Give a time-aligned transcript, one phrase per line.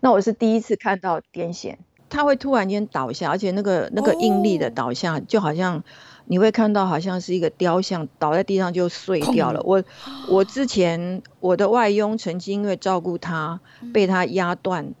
[0.00, 1.76] 那我是第一次看到癫痫，
[2.08, 5.84] 他会突然间倒下，而且那个那个应力的倒下，就好像
[6.24, 9.60] 你会看到好像是一个雕像倒在地上就碎掉了。
[9.62, 9.84] 我
[10.28, 13.60] 我之前我的外佣曾经因为照顾他，
[13.92, 14.94] 被他压断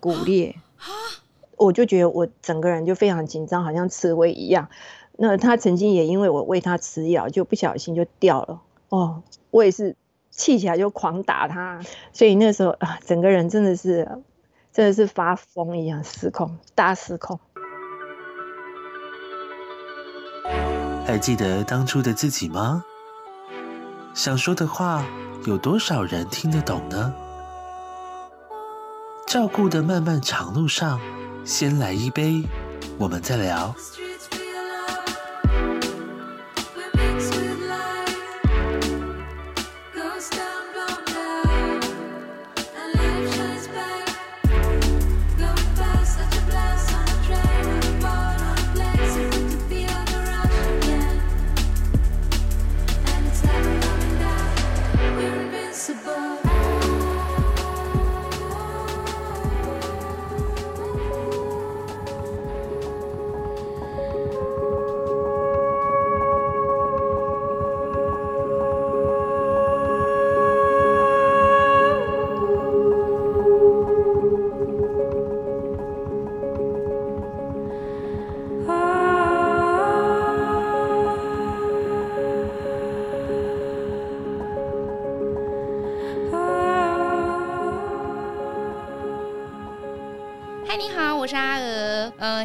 [0.00, 0.56] 骨裂，
[1.56, 4.68] 我就觉得我整个人就非常紧张，好像刺猬一样。
[5.16, 8.60] 那他曾经也因为我喂他吃药，就不小心就掉了。
[8.88, 9.94] 哦，我也是。
[10.36, 11.80] 气起来就狂打他，
[12.12, 14.06] 所以那时候啊，整个人真的是，
[14.72, 17.40] 真的是发疯一样失控，大失控。
[21.06, 22.84] 还记得当初的自己吗？
[24.12, 25.04] 想说的话，
[25.46, 27.14] 有多少人听得懂呢？
[29.26, 31.00] 照顾的漫漫长路上，
[31.44, 32.42] 先来一杯，
[32.98, 33.74] 我们再聊。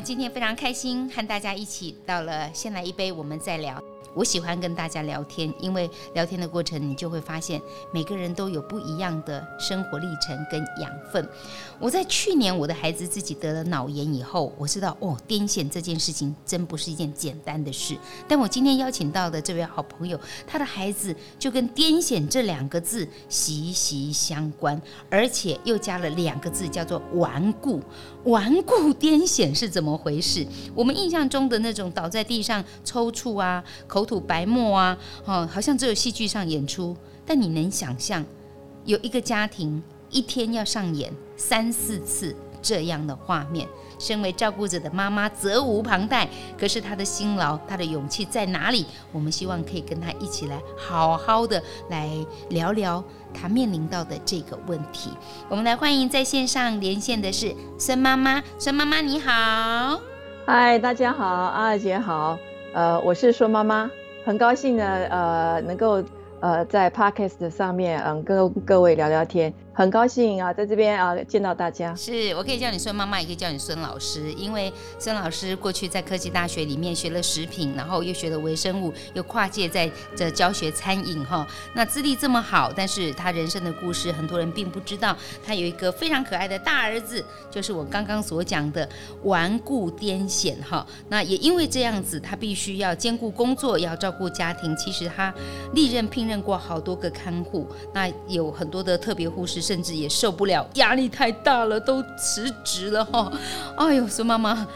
[0.03, 3.81] 今天非常开心，和大家一起到了，先来一杯，我们再聊。
[4.13, 11.27] 我喜欢跟大家聊天，因为聊天的过程，你就会发现每个人都有不一样的生活历程跟养分。
[11.79, 17.97] 我在去年我的孩子自己得了脑炎以后，我知道哦，癫痫这件事情真不是一件简单的事。
[18.27, 24.79] 但我今天邀请到的这位好朋友，他的孩子就跟癫痫这两个字息息相关，
[25.09, 27.81] 而且又加了两个字，叫做顽固。
[28.25, 30.45] 顽固癫痫是怎么回事？
[30.75, 36.97] 我们印象中的那种倒在地上抽搐啊，口口吐白沫啊，哦，好像只有戏剧上演出。
[37.25, 38.25] 但你能想象，
[38.83, 43.67] 有一个家庭一天要上演三四次这样的画面？
[43.99, 46.27] 身为照顾者的妈妈责无旁贷，
[46.59, 48.83] 可是她的辛劳，她的勇气在哪里？
[49.11, 51.61] 我们希望可以跟她一起来好好的
[51.91, 52.09] 来
[52.49, 55.11] 聊聊她面临到的这个问题。
[55.47, 60.01] 我们来欢迎在线上连线的是孙妈妈，孙妈妈你好，
[60.47, 62.39] 嗨，大家好，阿二姐好，
[62.73, 63.91] 呃，我是说妈妈，
[64.23, 66.01] 很高兴呢，呃，能够
[66.39, 69.53] 呃在 Podcast 上面嗯跟各位聊聊天。
[69.73, 71.95] 很高兴啊，在这边啊见到大家。
[71.95, 81.47] 是我可以叫你孙妈妈，也可以叫你孙老师，因为孙老师过去在科技大学里面学了食品，然后又学了微生物，又跨界在这教学餐饮哈。
[81.73, 85.15] 那资历这么好，但是他人生的故事很多人并不知道。
[85.45, 88.87] 他有一个非常可爱的大儿子，就是我刚刚所讲的
[89.23, 90.85] 顽固癫痫哈。
[91.07, 94.75] 那也因为这样子，他必须要兼顾工作，要照顾家庭。
[94.75, 95.33] 其实他
[95.73, 99.60] 历任聘任过好多个看护，那有很多的特别护士。
[99.61, 103.31] 甚至也受不了，压力太大了，都辞职了哈。
[103.77, 104.67] 哎呦，孙妈妈，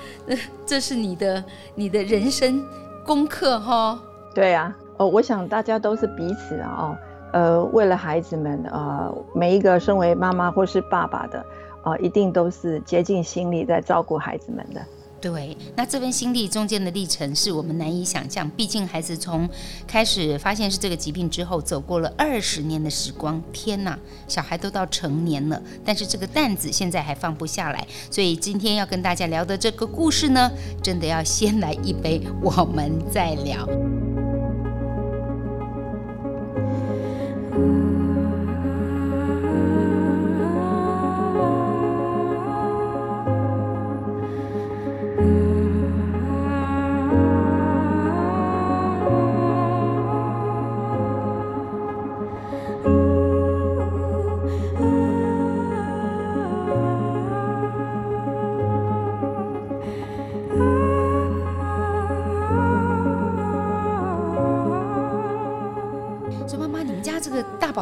[0.66, 2.64] 这是你的你的人生
[3.04, 4.00] 功课哈。
[4.34, 6.98] 对啊，哦，我想大家都是彼此啊，哦，
[7.34, 11.40] 呃，为了孩子们啊，呃，每一个身为妈妈或是爸爸的
[11.82, 14.82] 啊，呃，一定都是竭尽心力在照顾孩子们的。
[15.26, 18.48] 对，那这份心力中间的历程是我们难以想象。
[18.52, 19.50] 毕竟孩子从
[19.88, 23.42] 开始发现是这个疾病之后，走过了二十年的时光。
[23.52, 23.98] 天哪，
[24.28, 27.88] 小孩都到成年了，但是这个担子现在还放不下来。
[28.12, 30.52] 所以今天要跟大家聊的这个故事呢，
[30.84, 33.68] 真的要先来一杯，我们再聊。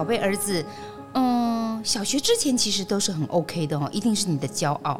[0.03, 0.61] 宝贝儿子，
[1.13, 4.99] 嗯，小学之前其实都是很 OK 的哦，一定是你的骄傲。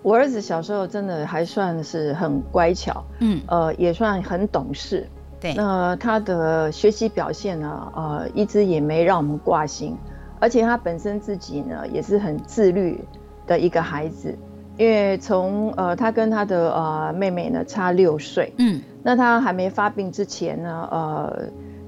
[0.00, 5.06] 我儿子小时候真的还算是很乖巧，嗯，呃，也算很懂事。
[5.38, 9.94] 对，那他的学习表现呢，呃，一直也没让我们挂心，
[10.40, 13.04] 而且他本身自己呢也是很自律，
[13.46, 14.34] 的一个孩子，
[14.78, 21.42] 因为从呃他跟他的呃妹妹呢差六岁，嗯，那他还没发病之前呢，呃，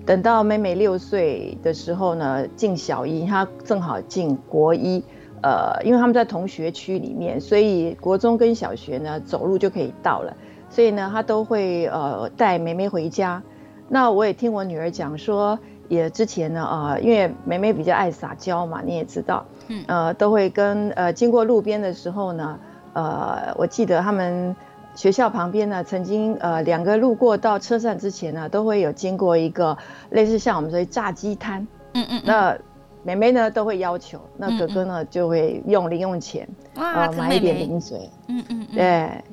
[0.06, 5.03] 等到妹妹六岁的时候呢，进小一，她正好进国一，
[5.43, 10.37] 呃，因为他们在同学区里面，所以国中跟小学呢走路就可以到了，
[10.69, 13.43] 所以呢她都会呃带妹妹回家。
[13.89, 15.59] 那我也听我女儿讲说。
[15.87, 22.59] 也之前呢，呃，因为妹妹比较爱撒娇嘛，你也知道，嗯，呃，都会跟呃经过路边的时候呢，
[22.95, 24.56] 呃，我记得他们
[24.94, 29.76] 学校旁边呢，曾经呃两个路过到车站之前呢，都会有经过一个
[30.11, 32.58] 类似像我们说炸鸡摊，嗯，嗯嗯，那
[33.02, 39.25] 妹妹呢都会要求，那哥哥呢嗯嗯就会用零用钱，呃，买一点零嘴，嗯嗯，嗯，对，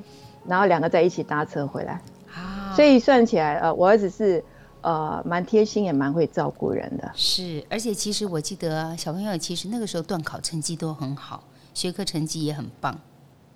[0.46, 2.00] 然后两个在一起搭车回来，
[2.34, 4.44] 啊，所以算起来，呃，我儿子是。
[4.84, 7.08] 呃，蛮贴心，也蛮会照顾人的。
[7.14, 12.98] 是，而且其实我记得小朋友其实那个时候段考成绩都很好，学科成绩也很棒。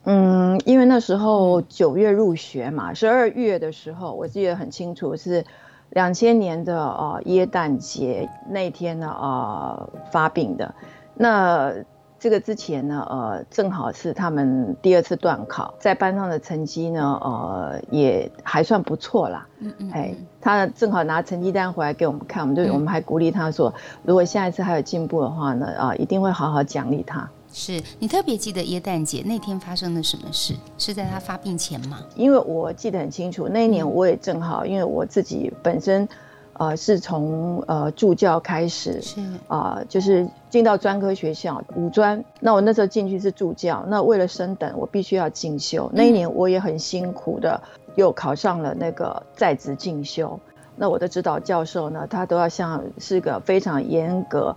[0.06, 5.44] 嗯，因为那时候九月入学嘛，十二月的时候我记得很清楚，是
[5.90, 10.72] 两千年的呃耶诞节那天呢呃发病的。
[11.14, 11.72] 那
[12.18, 19.46] 这个之前呢，呃，正好是他们第二次断考，在班上的成绩呢，呃，也还算不错啦。
[19.58, 27.28] 嗯嗯，哎，他正好拿成绩单回来给我们看，我们就我们还鼓励他说，如果下一次还有进步的话呢，啊，一定会好好奖励他。
[27.58, 30.52] 是你特别记得耶诞节那天发生了什么事？
[30.76, 32.00] 是在他发病前吗？
[32.14, 36.06] 因为我记得很清楚，那一年我也正好，因为我自己本身。
[36.58, 42.24] 呃，是从呃助教开始，是啊、呃，就是进到专科学校五专。
[42.40, 45.90] 那我那时候进去是助教，那为了升等，我必须要进修。
[45.92, 47.62] 那一年我也很辛苦的，
[47.96, 50.40] 又考上了那个在职进修。
[50.76, 54.56] 那我的指导教授呢，他都要像是个非常严格，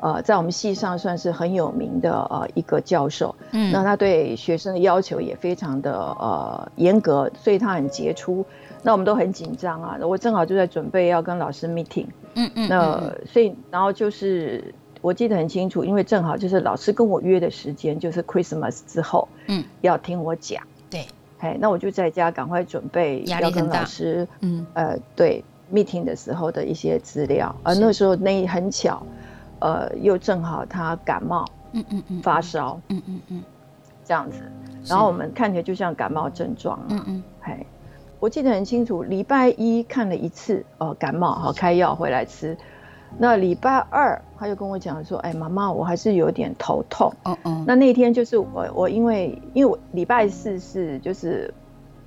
[0.00, 3.34] 呃，在我们系上算是很有名的呃一个教授。
[3.52, 8.44] 嗯，那他对学生的要求也非常的呃严格，所以他很杰出。
[8.82, 21.06] 那我们都很紧张啊，我正好就在准备要跟老师 meeting，嗯嗯，那所以然后就是我记得很清楚，因为正好就是老师跟我约的时间就是 Christmas 之后，嗯，要听我讲，对，
[21.40, 29.02] 哎，那我就在家赶快准备要跟老师，嗯，呃，对 meeting 的时候的一些资料，而那时候那很巧，
[29.60, 33.42] 呃，又正好他感冒，嗯嗯嗯，发烧，嗯嗯嗯，
[34.04, 34.42] 这样子，
[34.84, 37.64] 然后我们看起来就像感冒症状，嗯嗯，哎。
[38.18, 42.54] 我记得很清楚，礼拜一看了一次，呃，感冒，好开药回来吃。
[43.16, 47.10] 那礼拜二他就跟我讲说，哎，妈妈，我还是有点头痛。
[47.24, 47.64] 嗯嗯。
[47.66, 51.50] 那那天就是我我因为因为我礼拜四是就是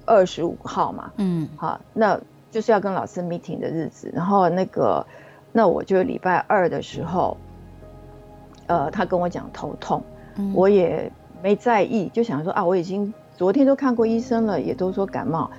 [0.05, 2.15] 二十五号嘛，嗯，好，那
[2.51, 4.11] 就是要跟老师 meeting 的日子。
[4.13, 5.03] 然后那个
[5.53, 7.37] 那我就礼拜二的时候，
[8.67, 10.03] 呃，他跟我讲头痛，
[10.35, 11.09] 嗯，我也
[11.41, 15.49] 没在意，就想说啊，我已经昨天都看过医生了，也都说感冒。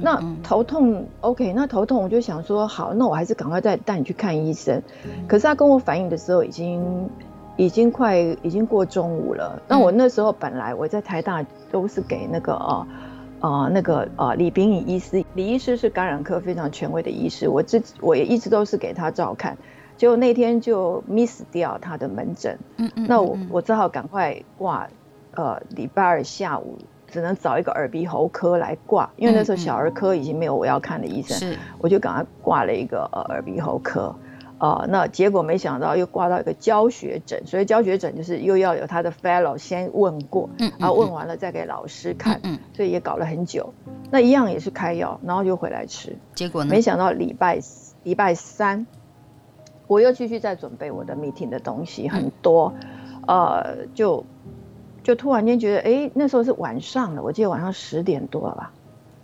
[0.00, 4.80] 那头痛，OK，那头痛我就想说，好，那我还是赶快再带你去看医生。
[5.26, 7.10] 可是他跟我反映的时候，已经
[7.56, 9.60] 已经快已经过中午了。
[9.68, 12.86] 那我那时候本来我在台大都是给那个呃
[13.42, 19.58] 呃那个呃李炳颖医师，李医师是感染科非常权威的医师，我自己我也一直都是给他照看。
[19.98, 24.88] 结果那天就 miss 掉他的门诊，嗯嗯，那我我只好赶快挂，
[25.34, 26.78] 呃礼拜二下午。
[27.12, 34.16] 只能找一个耳鼻喉科来挂，因为那时候小儿科已经没有我要看的医生，是，我就赶快挂了一个呃耳鼻喉科，
[34.62, 43.74] 呃，那结果没想到又挂到一个教学诊，所以教学诊就是又要有他的 fellow 先问过，嗯，然后问完了再给老师看，嗯，所以也搞了很久，
[44.12, 46.70] 那一样也是开药，然后就回来吃，结果呢？
[46.70, 47.58] 没想到礼拜
[48.04, 48.86] 礼拜三，
[49.88, 52.72] 我又继续在准备我的 meeting 的东西很多，
[53.26, 54.24] 呃，就。
[55.02, 58.72] 就突然间觉得，哎、欸，那时候是晚上了，我记得晚上十点多了吧，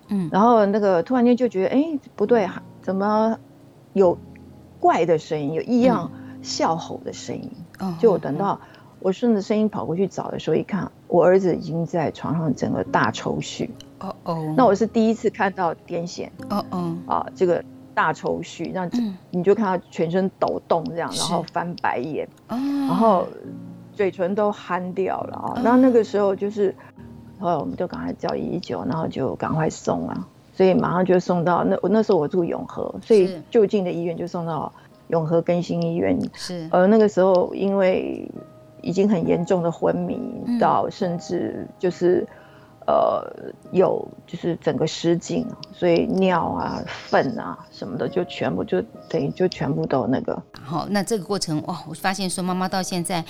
[0.08, 2.48] 嗯，然后那个突然间就觉得，哎、欸，不对，
[2.82, 3.38] 怎么
[3.92, 4.18] 有
[4.80, 6.10] 怪的声音，有异样
[6.42, 7.50] 笑吼的声音？
[7.80, 8.60] 嗯、就我等到
[9.00, 13.68] 我顺着声音跑过去找的时候，一看，我儿子已经在床上整个大抽搐。
[14.00, 16.28] 哦哦，那我是第一次看到癫痫。
[16.50, 18.90] 哦哦，啊，这个大抽搐，让
[19.30, 23.26] 你就看他全身抖动这样，然后翻白眼，然后。
[23.98, 25.60] 嘴唇都憨掉了啊！
[25.64, 26.72] 然后那个时候就是，
[27.40, 34.72] 后来我们就赶快叫一一九，然后就赶快送啊，所以马上就送到那我那时候我住永和，所以就近的医院就送到
[35.06, 36.18] 永和更新医院。
[36.34, 38.28] 是，而那个时候因为
[38.82, 40.20] 已经很严重的昏迷
[40.58, 42.26] 到甚至就是
[42.88, 48.80] 呃，有就是整个失禁，所以尿啊、粪啊什么的就全部就
[49.10, 50.42] 等于就全部都那个。
[50.64, 53.22] 好，那这个过程哇，我发现说妈妈到现在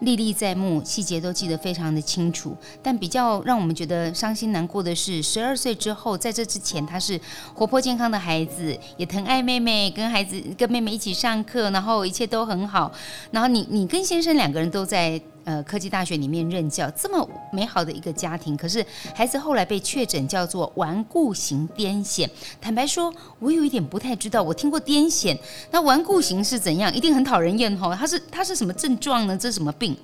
[0.00, 2.54] 历历在目，细节都记得非常的清楚。
[2.82, 7.18] 但比较让我们觉得伤心难过的是，十二岁之后，在这之前她是
[7.54, 12.92] 活泼健康的孩子，也疼爱妹妹，跟孩子跟妹妹一起上课，然后一切都很好。
[13.30, 15.18] 然后你你跟先生两个人都在。
[15.46, 18.84] 呃，科技大学里面任教，这么美好的一个家庭，可是
[19.14, 22.28] 孩子后来被确诊叫做顽固型癫痫。
[22.60, 24.42] 坦白说，我有一点不太知道。
[24.42, 25.38] 我听过癫痫，
[25.70, 26.92] 那顽固型是怎样？
[26.92, 27.94] 一定很讨人厌吼。
[27.94, 29.38] 它是它是什么症状呢？
[29.38, 29.96] 这是什么病？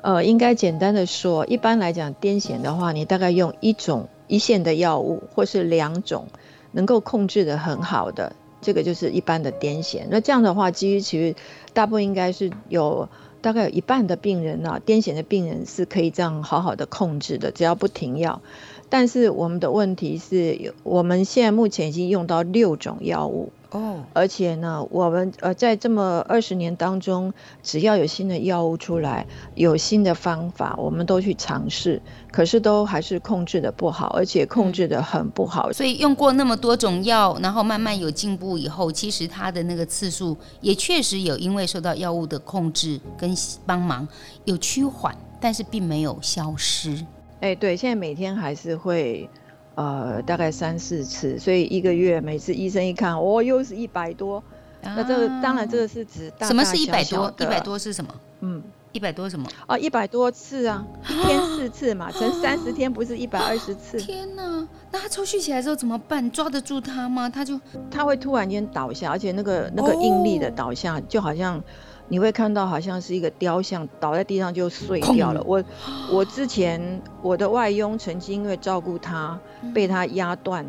[0.00, 6.26] 呃，应该简单的说，一般来讲，癫痫的话，你大概用一种一线的药物，或是两种
[6.72, 10.04] 能够控制得很好的，这个就是一般的癫痫。
[10.10, 11.32] 那这样的话，基于其实
[11.72, 13.08] 大部分应该是有。
[13.44, 18.40] 大概有一半的病人呢，癫痫的病人是可以这样好好的控制的，只要不停药。
[18.88, 23.52] 但是我们的问题是，我们现在目前已经用到六种药物。
[23.74, 29.26] 哦，而且呢，我们呃在这么二十年当中，只要有新的药物出来，
[29.56, 32.00] 有新的方法，我们都去尝试，
[32.30, 35.72] 可是都还是控制的不好，而且控制的很不好。
[35.72, 43.34] 所以用过那么多种药，然后慢慢有进步以后，其实它的那个次数也确实有因为受到药物的控制跟
[43.66, 44.06] 帮忙
[44.44, 47.04] 有趋缓，但是并没有消失。
[47.40, 49.28] 哎，对，现在每天还是会。
[49.74, 54.42] 呃，大概三四次，所以一个月每次医生一看，哦，又是一百多。
[54.82, 57.34] 啊、那这个当然这个是指大大小小，什么是一百多？
[57.38, 58.14] 一百多是什么？
[58.40, 58.62] 嗯，
[58.92, 59.48] 一百多什么？
[59.66, 63.98] 哦，一百多次啊，一天四次嘛，乘三十天不是一百二十次？
[63.98, 66.30] 天哪，那他抽搐起来之后怎么办？
[66.30, 67.28] 抓得住他吗？
[67.28, 67.58] 他就
[67.90, 71.62] 他会突然间倒下，而且那个那个应力的倒下，哦、就好像。
[72.08, 75.42] 你会看到好像是一个雕像倒在地上就碎掉了。
[75.44, 75.64] 我
[76.12, 79.38] 我之前我的外佣曾经因为照顾他，
[79.74, 80.66] 被他压断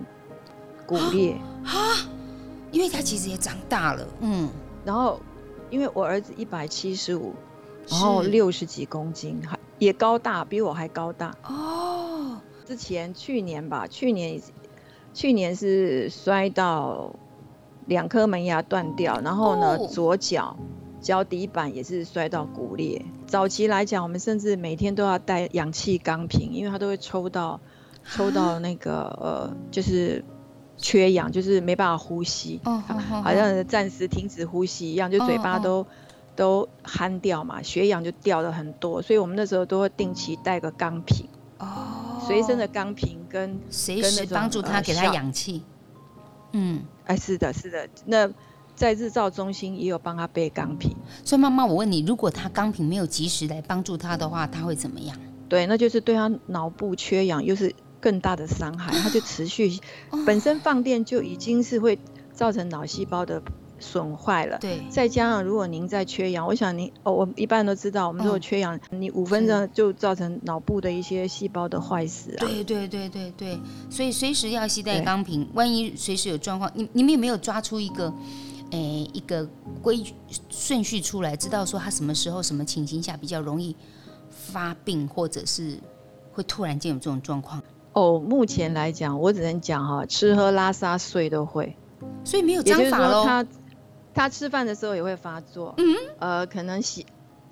[0.86, 1.34] 骨裂。
[1.66, 2.08] 啊，
[2.72, 4.50] 因为他其实也长大了，嗯，
[4.86, 5.20] 然后
[5.70, 7.34] 因为我儿子一百七十五，
[7.90, 11.36] 然后六十几公斤，还也高大，比我还高大。
[11.44, 12.40] 哦。
[12.66, 14.42] 之前去年吧，去年
[15.14, 17.14] 去年是摔到
[17.86, 20.56] 两颗门牙断掉，然后呢左脚。
[21.06, 23.00] 脚底板也是摔到骨裂。
[23.28, 27.60] 早期来讲，我们甚至每天都要带氧气钢瓶，因为他都会抽到，
[28.12, 30.26] 抽到那个呃，就是
[30.78, 32.82] 缺氧，就是没办法呼吸，哦、
[33.24, 35.88] 好像暂时停止呼吸一样，就嘴巴都、哦、
[36.36, 45.62] 都憨掉嘛，血氧就掉了很多，所以我们那时候都会定期带个钢瓶，哦，随身的钢瓶跟随时帮助他给他氧气。
[46.54, 48.28] 嗯，哎，是的，是的，那。
[48.76, 55.18] 在日照中心也有帮他备钢瓶，所以妈妈，我问你，如果他钢瓶没有及时来帮助他的话，他会怎么样？
[55.48, 59.80] 对，那就是对他脑部缺氧又是更大的伤害，他就持续
[60.26, 61.98] 本身放电就已经是会
[62.34, 63.42] 造成脑细胞的
[63.80, 64.58] 损坏了。
[64.60, 72.40] 对，再加上如果您在缺氧，我想您哦，我们一般都知道，我们如果缺氧，你五分钟就造成脑部的一些细胞的坏死啊。
[72.40, 78.14] 对对对对对，所以随时要携带钢瓶，万一随时有状况，你你们有没有抓出一个？
[78.72, 79.48] 诶，一个
[79.82, 80.04] 规
[80.50, 83.76] 顺序出来，知道说他什么时候、什么情形下比较容易
[84.30, 85.78] 发病，或者是
[86.32, 87.62] 会突然间有这种状况。
[87.94, 91.76] 哦，目前来讲，我只能讲哈，吃喝拉撒睡都会，
[92.24, 93.24] 所以没有章法喽。
[93.24, 93.46] 他
[94.14, 97.06] 他吃饭的时候也会发作，嗯，呃，可能洗，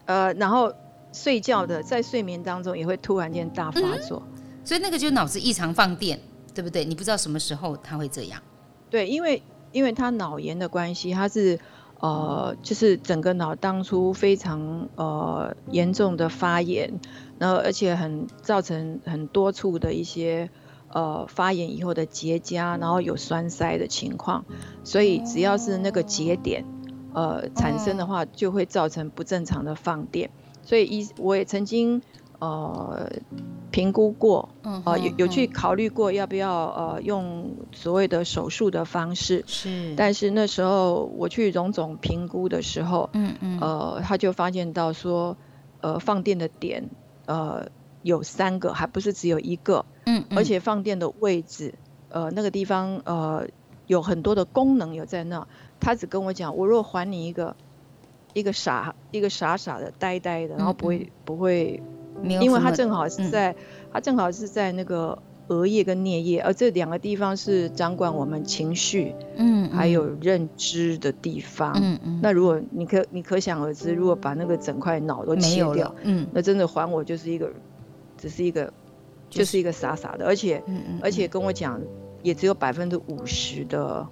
[0.05, 0.73] 呃，然后
[1.13, 6.19] 睡觉的在睡眠当中也会突然间大发作，嗯，所以那个就是脑子异常放电，
[6.53, 6.83] 对不对？
[6.83, 8.41] 你不知道什么时候他会这样。
[8.89, 9.41] 对，因为。
[9.73, 11.59] 因为他脑炎的关系，他是
[11.99, 17.01] 呃，就是整个脑当初非常呃严重的发炎，
[17.39, 20.49] 然后而且很造成很多处的一些
[20.89, 24.45] 呃发炎以后的结痂，然后有栓塞的情况，
[24.83, 26.63] 所以只要是那个节点
[27.13, 30.29] 呃产生的话，就会造成不正常的放电，
[30.61, 32.01] 所以一我也曾经。
[32.43, 33.09] 呃，
[33.71, 34.49] 评估过，
[34.83, 45.37] 呃，有有去考虑过要不要呃用所谓的手术的方式，是，但是那时候我去荣总评估的时候，嗯嗯，呃，他就发现到说，
[45.79, 46.89] 呃，放电的点，
[47.27, 47.67] 呃，
[48.01, 51.75] 有三个，还不是只有一个，嗯，而且放电的位置，
[52.09, 53.47] 呃，那个地方，呃，
[53.87, 55.47] 有很多的功能有在那，
[55.79, 57.55] 他只跟我讲，我若还你一个，
[58.33, 61.81] 一个傻，一个傻傻的、呆呆的，然后不会、嗯、不会。
[62.23, 63.55] 因为它正好是在，
[63.91, 72.19] 它、嗯、正好是在那个额叶跟颞叶，而这两个地方是掌管我们情绪，嗯，还有认知的地方，嗯嗯。
[72.21, 77.51] 那如果你可你可想而知，如果把那个整块脑都切掉，嗯，那真的还我就是一个，
[78.17, 78.71] 只是一个
[79.29, 81.81] 就是一个傻傻的，而且，嗯嗯，而且跟我讲，
[82.21, 84.07] 也只有百分之五十的。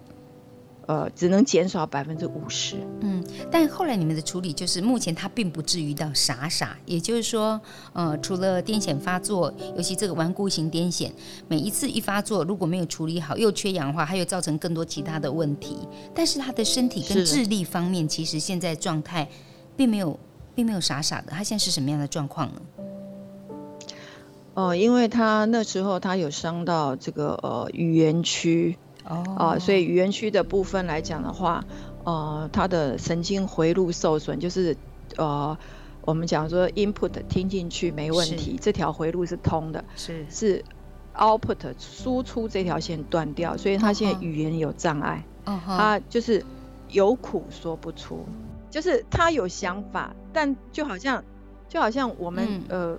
[0.92, 2.76] 呃，只能减少百分之五十。
[3.00, 7.62] 嗯，但后来你们的处理就是，目前他并不至于到傻傻，也就是说，
[7.94, 11.10] 呃，除了癫痫发作，尤其这个顽固型癫痫，
[11.48, 15.78] 每一次一发作，如果没有处理好，又缺氧的话，还有造成更多其他的问题。
[16.14, 19.26] 但是他的身体跟智力方面，其实现在状态
[19.78, 20.20] 并没有，
[20.54, 21.32] 并没有傻傻的。
[21.32, 22.62] 他现在是什么样的状况呢？
[24.56, 28.78] 哦、呃，因为他那时候他有伤到这个呃语言区。
[29.06, 31.64] 哦，啊，所以语言区的部分来讲的话，
[32.04, 34.76] 呃，它的神经回路受损，就是
[35.18, 35.58] 呃，
[36.06, 40.26] 我们讲说 input 听进去没问题，这条回路是通的，是。
[40.30, 40.64] 是
[41.16, 46.46] output 输出这条线断掉，所以他现在语言有障碍，他就是
[46.90, 48.26] 有苦说不出，
[48.70, 51.22] 就是他有想法，但就好像
[51.68, 52.98] 就好像我们、嗯、呃，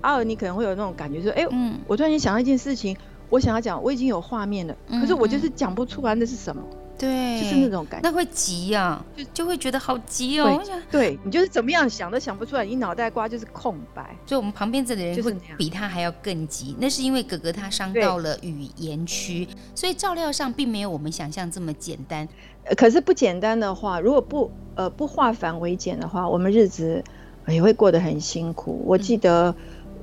[0.00, 2.96] 阿尔你可能会有那种感觉说，哎、欸，嗯，我突然间想到一件事情。
[3.34, 6.62] 我想要讲，我已经有画面了，可是我就是讲不出来那是什么，
[6.96, 10.62] 对、嗯，就是那种感觉，那会急呀、啊，就就会觉得好急哦。
[10.88, 14.14] 对，对你就是怎么样想都想不出来，你脑袋瓜就是空白。
[14.24, 22.28] 所以我们旁边这里人会比他还要更急，那是因为哥哥他伤到了语言区，所以照料上并没有我们想象这么简单。
[22.76, 27.02] 可是不简单的话，如果不呃不化繁为简的话，我们日子
[27.48, 28.80] 也会过得很辛苦。
[28.86, 29.50] 我记得。
[29.50, 29.54] 嗯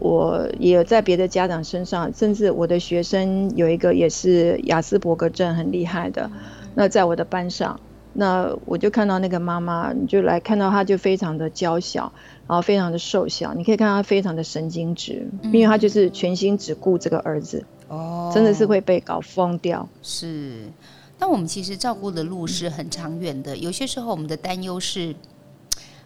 [0.01, 6.27] 我也有在别的家长身上，甚至我的学生有一个也是亚斯伯格症很厉害的，
[6.73, 7.79] 那在我的班上，
[8.13, 12.11] 那我就看到那个妈妈，你就来看到她就非常的娇小，
[12.47, 19.87] 然后非常的瘦小，你可以看到她非常的神经质，因为她就是全心只顾这个儿子，哦，真的是会被搞疯掉。
[20.01, 20.63] 是，
[21.19, 25.13] 那我们其实照顾的路是很长远的，有些时候我们的担忧是。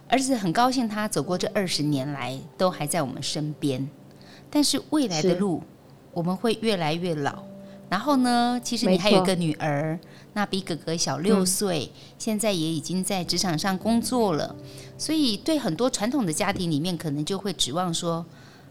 [0.08, 3.88] 儿子很高兴，他走过这二十年来都还在我们身边，
[4.48, 5.62] 但是未来的路
[6.12, 7.42] 我们会越来越老。
[7.88, 9.98] 然后呢，其实你还有一个女儿，
[10.32, 14.54] 那比哥哥小六岁，嗯，现在也已经在职场上工作了。
[14.96, 18.24] 所以对很多传统的家庭里面，可能就会指望说，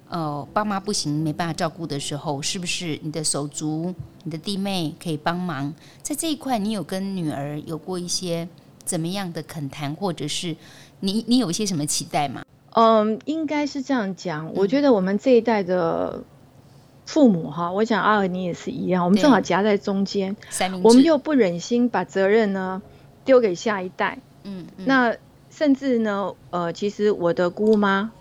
[0.10, 5.74] 哦，爸妈不行，没办法照顾的时候，是不是你的手足、你的弟妹可以帮忙？
[6.02, 8.48] 在这一块，你有跟女儿有过一些
[8.84, 10.56] 怎么样的恳谈，或者是？
[11.06, 12.44] 你你有一些什么期待吗？
[12.74, 14.52] 嗯，应该是这样讲。
[14.54, 16.24] 我觉得我们这一代的
[17.06, 20.36] 父母哈，我想阿尔你也是一样，我们正好夹在中间，
[20.84, 22.82] 我们又不忍心把责任呢
[23.24, 24.18] 丢给下一代。
[24.44, 25.16] 嗯，嗯，那
[25.50, 28.12] 甚至呢，呃，其实我的姑妈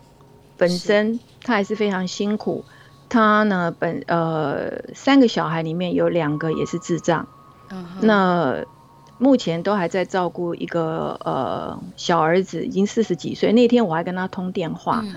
[0.56, 2.64] 本身她还是非常辛苦，
[3.08, 7.26] 她呢本呃三个小孩里面有两个也是智障。
[7.70, 8.64] 嗯，那。
[9.24, 13.54] 目前都还在照顾一个呃小儿子，已经四十几岁。
[13.54, 15.14] 那天我还跟他通电话，嗯、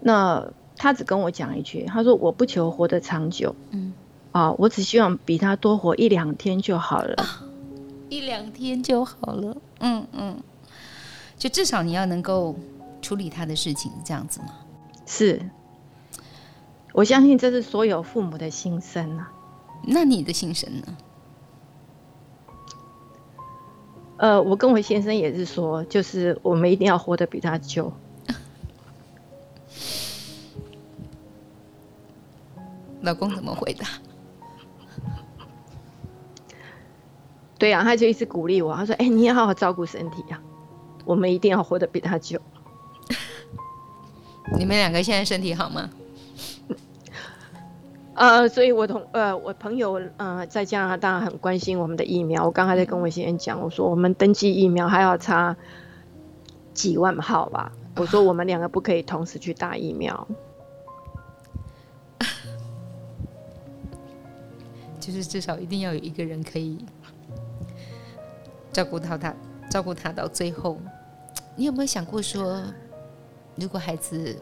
[0.00, 3.92] 那他只跟我讲一句，他说我不求活得长久，嗯，
[4.32, 7.44] 啊，我只希望比他多活一两天就好了，啊、
[8.08, 10.42] 一两天就好了，嗯嗯，
[11.36, 12.56] 就至少你要能够
[13.02, 14.54] 处理他的事情，这样子吗？
[15.04, 15.38] 是，
[16.94, 19.30] 我相信这是所有父母的心声啊。
[19.84, 20.96] 那你的心声呢？
[24.20, 27.90] 呃，我跟我先生也是说，就是我们一定要活得比他久。
[33.00, 33.86] 老公怎么回答？
[37.58, 40.38] 对呀、啊，他就一直鼓励我，他说：“哎、欸，你要好好照顾身体啊，
[41.06, 42.38] 我们一定要活得比他久。
[44.58, 45.88] ”你们两个现在身体好吗？
[48.14, 52.44] 呃，所以我同呃我朋友呃在加拿大很关心我们的疫苗。
[52.44, 55.56] 我刚才在跟我先生讲，我说我们登记疫苗还要差
[56.74, 57.72] 几万号吧。
[57.96, 60.26] 我说我们两个不可以同时去打疫苗，
[65.00, 66.84] 就是至少一定要有一个人可以
[68.72, 69.34] 照顾到他，
[69.70, 70.78] 照顾他到最后。
[71.56, 72.62] 你有没有想过说，
[73.56, 74.36] 如果孩子？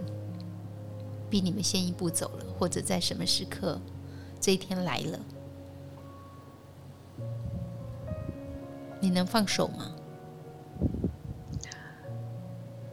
[1.30, 3.80] 比你们先一步走了，或者在什么时刻，
[4.40, 5.18] 这一天来了，
[9.00, 9.92] 你能放手吗？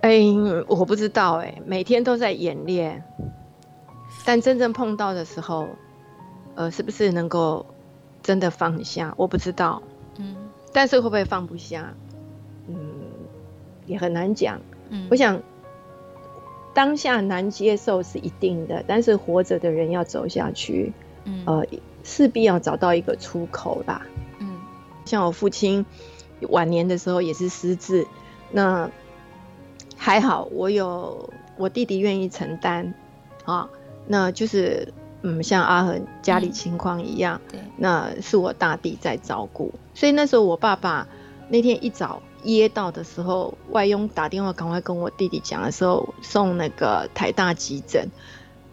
[0.02, 3.04] 哎、欸，我不知道哎、欸，每天都在演练，
[4.26, 5.68] 但真正碰到的时候，
[6.56, 7.66] 呃，是不是能够
[8.22, 9.14] 真的放下？
[9.18, 9.82] 我不知道。
[10.18, 10.36] 嗯，
[10.72, 11.94] 但是会不会放不下？
[12.68, 12.78] 嗯，
[13.88, 14.60] 也很难讲。
[14.90, 15.42] 嗯，我想。
[16.76, 20.92] 当下难接受是一定的，但是活着的人要走下去，
[21.24, 21.66] 嗯，呃，
[22.04, 24.06] 势必要找到一个出口吧。
[24.40, 24.60] 嗯，
[25.06, 25.86] 像我父亲
[26.50, 28.06] 晚年的时候也是失智，
[28.52, 28.92] 那
[29.96, 32.94] 还好我有我弟弟愿意承担，
[33.46, 33.70] 啊，
[34.06, 41.08] 那就是嗯，像阿恒家里情况一样，对，那是我大弟在照顾，所以那时候我爸爸
[41.48, 48.10] 那天一早噎到的时候，外佣打电话赶快跟我弟弟讲的时候，送那个台大急诊，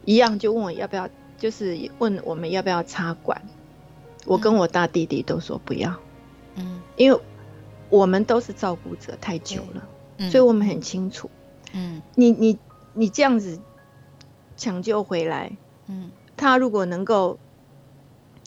[0.04, 1.08] 一样就问我要不要，
[1.38, 3.42] 就是问我们要不要插管，
[4.26, 5.94] 我跟我大弟弟都说不要，
[6.54, 7.20] 嗯，因为
[7.88, 11.30] 我们都是照顾者太久了，嗯，所以我们很清楚，
[11.72, 12.58] 嗯，你你
[12.94, 13.58] 你这样子
[14.56, 15.56] 抢救回来，
[15.86, 16.10] 嗯。
[16.34, 17.38] 他如果能够，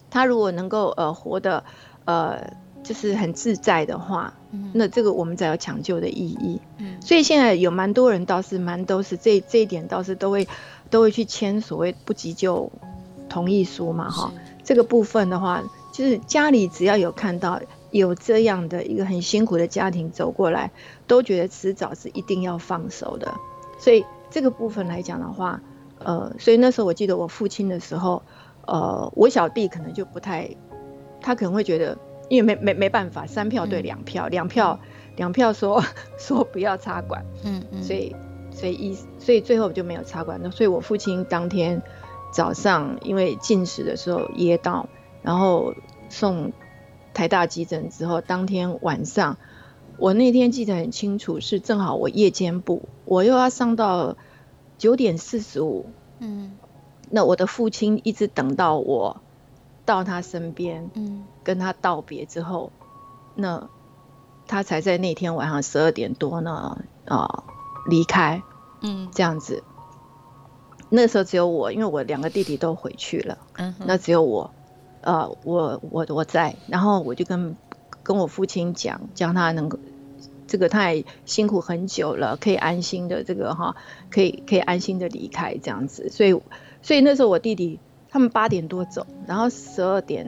[0.10, 1.64] 他如果能够呃活得
[2.04, 6.62] 呃就是很自在的话，嗯，那这个我们才有抢救的意义。
[6.78, 10.48] 嗯，所以现在有蛮多人倒是蛮都是这这一点倒是都会
[10.90, 12.72] 都会去签所谓不急救
[13.28, 14.32] 同意书嘛哈。
[14.64, 17.60] 这个部分的话，就是家里只要有看到
[17.92, 20.72] 有这样的一个很辛苦的家庭走过来，
[21.08, 23.34] 都觉得迟早是一定要放手的。
[23.80, 25.60] 所以这个部分来讲的话。
[25.98, 28.22] 呃，所以那时候我记得我父亲的时候，
[28.68, 30.48] 呃，我小弟可能就不太，
[31.22, 31.98] 他可能会觉得，
[32.30, 34.80] 因为没没没办法，三票对两票，两、嗯、票
[35.16, 35.84] 两票说
[36.18, 38.16] 说不要插管，嗯嗯，所以
[38.52, 40.40] 所以一所以最后就没有插管。
[40.42, 41.82] 那所以我父亲当天
[42.32, 44.88] 早上因为进食的时候噎到，
[45.22, 45.74] 然后
[46.10, 46.52] 送
[47.14, 49.38] 台大急诊之后，当天晚上
[49.98, 54.16] 我那天记得很清楚，是正好我夜间部，我又要上到。
[54.78, 55.86] 九点四十五，
[56.20, 56.58] 嗯，
[57.10, 59.22] 那我的父亲一直等到我
[59.86, 62.72] 到他身边，嗯，跟他道别之后，
[63.36, 63.70] 那
[64.48, 67.44] 他才在那天晚上十二点多呢，啊，
[67.88, 68.42] 离开，
[68.82, 69.64] 嗯，这样子。
[70.90, 74.52] 那时候只有我，因为我两个弟弟都回去了，嗯，那只有我，
[75.02, 77.56] 呃，我我我在，然后我就跟
[78.04, 79.78] 跟我父亲讲，讲他能够。
[80.48, 83.76] 这个他也辛苦很久了，可以安心的这个哈，
[84.12, 86.40] 可以可以安心的离开这样子，所以
[86.84, 87.80] 所以那时候我弟弟
[88.16, 90.26] 他们八点多走，然后十二点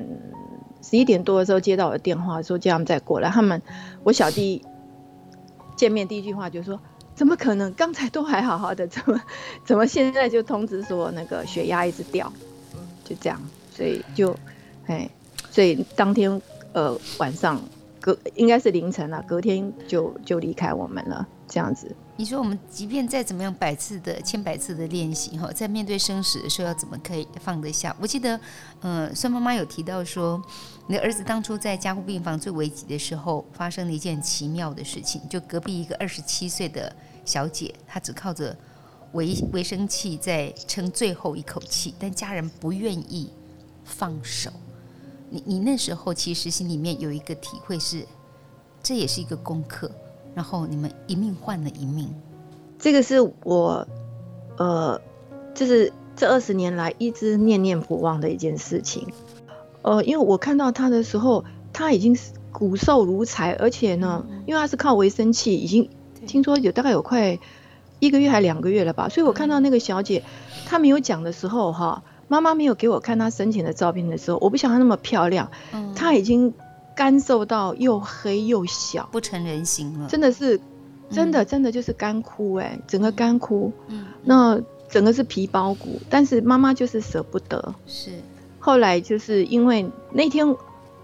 [0.82, 3.30] 十一点多的时候接到我的电话，说叫他们再过来。
[3.30, 3.62] 他们
[4.04, 4.62] 我小弟
[5.78, 6.78] 见面第一句话就说：
[7.16, 7.74] 怎么可能？
[7.76, 9.22] 刚才都还好好的，怎么
[9.64, 12.30] 怎么现在就通知说那个血压一直掉？
[13.06, 14.36] 就这样，所以就
[14.88, 15.10] 哎，
[15.50, 16.42] 所以当天
[16.74, 17.58] 呃晚上。
[18.02, 21.96] 隔应该是凌晨了，隔天就就离开我们了，这样子。
[22.20, 27.96] 你说我们即便再怎么样百次的千百次的练习哈，在面对生死的时候要怎么可以放得下？
[28.02, 28.40] 我记得，
[28.82, 30.42] 呃，孙妈妈有提到说，
[30.88, 36.92] 你的儿子当初在加护病房最危急的时候，发生了一件奇妙的事情，就隔壁一个二十七岁的
[37.24, 38.58] 小姐，她只靠着
[39.12, 43.32] 维维生器在撑最后一口气，但家人不愿意
[43.86, 44.52] 放手。
[45.30, 48.04] 你你那时候其实心里面有一个体会是，
[48.82, 49.92] 这也是一个功课，
[50.38, 52.08] 然后你们一命换了一命，
[52.78, 53.88] 这个是我，
[54.56, 55.02] 呃，
[55.56, 59.08] 就是这二十年来一直念念不忘的一件事情，
[59.82, 65.90] 呃，因为我看到他的时候，他已经是骨瘦如柴，而且呢，因为他是靠维生器，已经
[66.28, 67.40] 听说有大概有快
[67.98, 70.22] 一个月还两个月了吧，所以我看到那个小姐，
[70.68, 72.04] 她没有讲的时候哈。
[72.30, 76.54] 妈妈没有给我看她生前的照片的时候，我不想她那么漂亮，嗯，她已经
[76.98, 80.60] 干瘦到又黑又小，不成人形了，真的是，
[81.12, 88.10] 真的真的就是干枯哎，欸，整个干枯，嗯，那整个是皮包骨，但是妈妈就是舍不得，是，
[88.60, 90.56] 后来就是因为那天，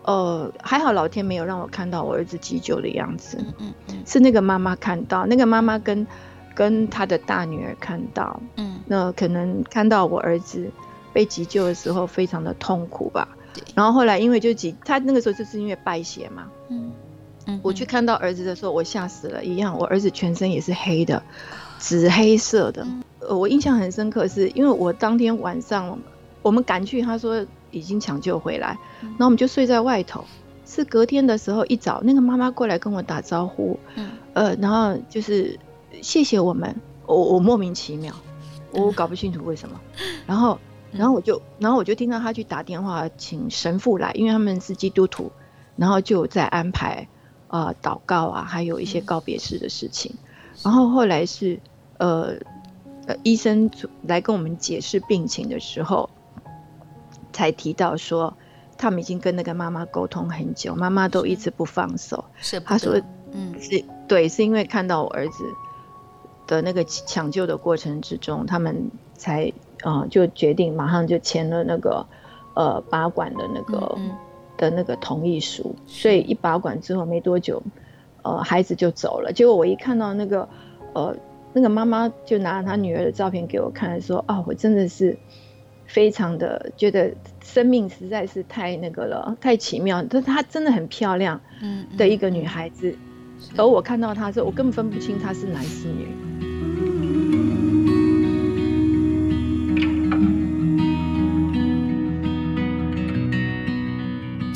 [0.03, 6.08] 呃，还好老天没有让我看到我儿子急救的样子，嗯嗯嗯，是那个妈妈看到，那个妈妈跟
[6.56, 10.71] 跟她的大女儿看到，嗯，那可能看到我儿子。
[11.13, 13.27] 被急救的时候非常的痛苦吧，
[13.76, 16.92] 然后后来因为就几，他那个时候就是因为败血嘛，嗯。
[17.46, 21.22] 嗯，我去看到儿子的时候，我吓死了，一样，我儿子全身也是黑的，
[21.78, 22.88] 紫黑色的，
[23.20, 26.00] 呃，我印象很深刻，是因为我当天晚上
[26.42, 30.24] 我们赶去，他说已经抢救回来，然后我们就睡在外头，
[30.66, 35.60] 是隔天的时候一早，那个妈妈过来跟我打招呼，嗯，呃，然后就是
[36.02, 36.74] 谢谢我们，
[37.06, 38.16] 我我莫名其妙，
[38.72, 39.78] 我搞不清楚为什么，
[40.26, 40.58] 然后。
[40.95, 45.32] 然后我就，然后我就听到他去打电话请神父来，因为他们是基督徒，
[45.75, 47.08] 然后就在安排
[47.47, 50.13] 啊、呃、祷告啊，还有一些告别式的事情。
[50.62, 51.60] 然后后来是
[51.97, 52.36] 呃
[53.08, 53.71] 呃医生
[54.03, 56.10] 来跟我们解释病情的时候，
[57.32, 58.36] 才提到说
[58.77, 62.23] 他们已经跟那个妈妈沟通很久，妈妈都一直不放手。
[62.38, 63.01] 是，他说，
[63.32, 65.43] 嗯，是对，是因为看到我儿子
[66.45, 69.51] 的那个抢救的过程之中，他们才。
[69.84, 72.06] 啊、呃，就决定马上就签了那个，
[72.56, 74.17] 呃，拔管的那个嗯嗯
[74.58, 75.76] 的那个同意书。
[75.86, 77.62] 所以一拔管之后没多久，
[78.24, 79.32] 呃，孩子就走了。
[79.32, 80.48] 结果我一看到那个，
[80.93, 81.15] 呃，
[81.54, 85.17] 那个妈妈就拿她女儿的照片给我看，说：“啊，我真的是，
[85.86, 90.04] 非常的觉得生命实在是太那个了，太奇妙。
[90.10, 92.96] 但她真的很漂亮，嗯，的一个女孩子。
[93.58, 96.08] 而我看到她的时候，我根本分不清她是男是女。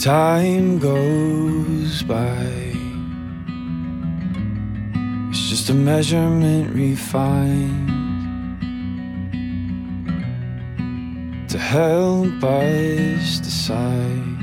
[0.07, 2.71] Time goes by,
[5.29, 7.87] it's just a measurement refined.
[11.49, 14.37] to help us decide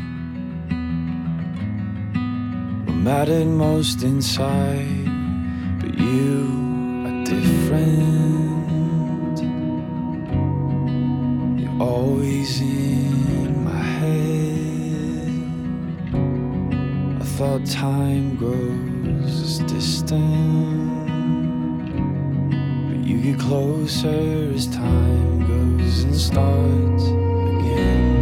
[2.84, 5.08] what mattered most inside.
[5.80, 8.58] But you are different.
[11.58, 13.13] You're always in
[17.36, 21.08] thought time grows distant.
[22.88, 28.13] But you get closer as time goes and starts again.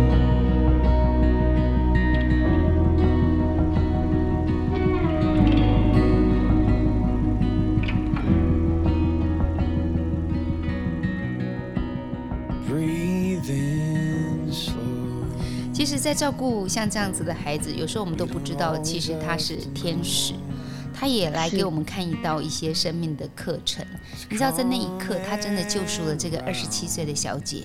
[15.93, 20.33] 实，在照顾像这样子的孩子，有时候我们都不知道，其实他是天使。
[20.95, 23.85] 他也来给我们看一道一些生命的课程。
[24.31, 27.65] 你知道，在那一刻，他真的救赎了这个二十七岁的小姐，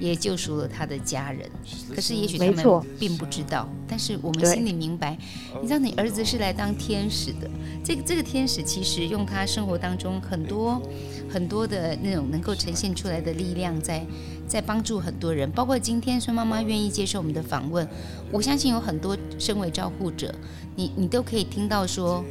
[0.00, 1.48] 也救赎了他的家人。
[1.94, 5.16] 可是，也许他们并不知道，但是我们心里明白。
[5.62, 7.48] 你知道，你儿子是来当天使的。
[7.84, 10.82] 这个这个天使，其实用他生活当中很多
[11.28, 14.06] 很多的那种能够呈现出来的力量在，在
[14.48, 15.48] 在帮助很多人。
[15.50, 17.86] 包括今天孙妈妈愿意接受我们的访问，
[18.32, 20.34] 我相信有很多身为照护者，
[20.74, 22.24] 你你都可以听到说。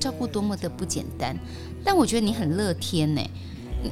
[0.00, 1.36] 照顾多么的不简单，
[1.82, 3.20] 但我觉得你很乐天呢，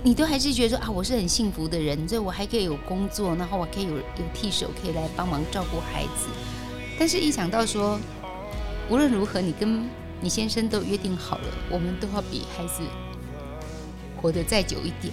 [0.02, 6.28] 你都还是觉得说啊，我是很幸福的人，所以我还可以有工作，然后我可以有有替手可以来帮忙照顾孩子。
[6.98, 7.98] 但是，一想到说
[8.90, 9.88] 无论如何，你跟
[10.20, 12.82] 你先生都约定好了，我们都要比孩子
[14.20, 15.12] 活得再久一点，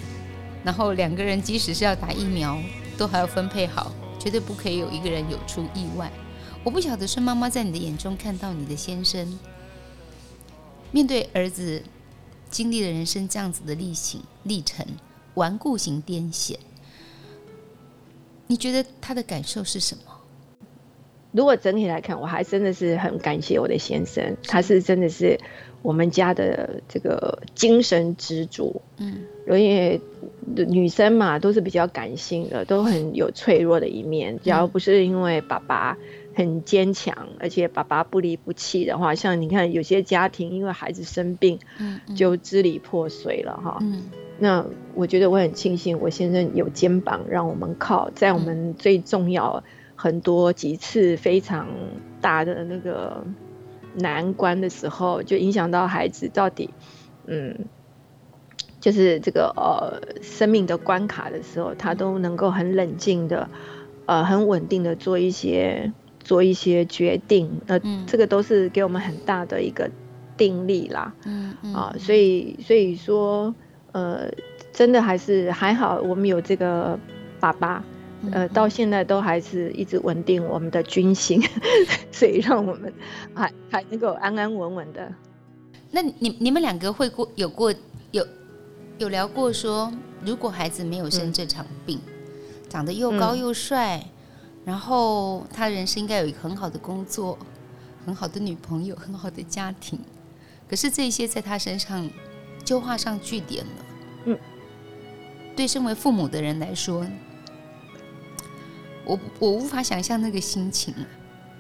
[0.64, 2.58] 然后两个人即使是要打疫苗，
[2.98, 6.12] 都还要分配好，绝对不可以有一个人有出意外。
[6.64, 9.38] 我不晓得是妈妈在你的眼中看到你的先生。
[10.92, 11.84] 面对儿子
[12.54, 14.86] 经历了人生这样子的历行，历程
[15.34, 16.56] 顽固型癫痫，
[18.46, 20.04] 你觉得他的感受是什么？
[21.32, 25.36] 如果整体来看，我还真的是很感谢我的先生，他是真的是
[25.82, 28.80] 我们家的这个精神支柱。
[28.98, 30.00] 嗯，因为
[30.54, 34.40] 女生嘛，都是比较感性的，都很有脆弱的一面。
[34.44, 35.98] 只要不是因为爸爸。
[36.36, 41.60] 很坚强，而且爸爸不离不弃的话，像你看有些家庭因为孩子生病，
[42.16, 43.78] 就支离破碎了哈。
[43.82, 44.66] 嗯，那
[44.96, 49.64] 我觉得我很庆幸，我先生有肩膀让我们靠，在我们最重要
[49.96, 51.68] 很多几次非常
[52.20, 53.24] 大的那个
[53.94, 56.72] 难关的时候，就影响到孩子到底，
[57.28, 57.66] 嗯，
[58.80, 63.50] 就是这个呃生命的关卡的时候，他都能够很冷静的，
[64.08, 65.94] 呃，很稳定的做一些。
[66.24, 69.90] 做一些决定，呃，嗯、这个都是给我们很大的一个
[70.38, 73.54] 定力啦，嗯，嗯啊，所以所以说，
[73.92, 74.32] 呃，
[74.72, 76.98] 真的还是还好，我们有这个
[77.40, 77.84] 爸爸，
[78.32, 81.42] 呃，到现在都还是一直稳定我们的军心，
[82.12, 82.94] 所以让我们
[83.34, 85.12] 还还能够安安稳稳的。
[85.92, 87.72] 那你你们两个会过有过
[88.12, 88.26] 有
[88.98, 89.92] 有聊过说，
[90.26, 92.14] 如果孩子没有生这场病，嗯、
[92.70, 94.04] 长得又高又帅。
[94.66, 97.38] 嗯然后他人生应该有一个很好的工作，
[98.06, 100.00] 很好的女朋友，很好的家庭。
[100.70, 102.10] 可是这些在他身上
[102.64, 103.72] 就画上句点了。
[104.26, 104.40] 嗯，
[105.56, 107.06] 对，身为父母的人来说，
[109.04, 110.94] 我我无法想象那个心情。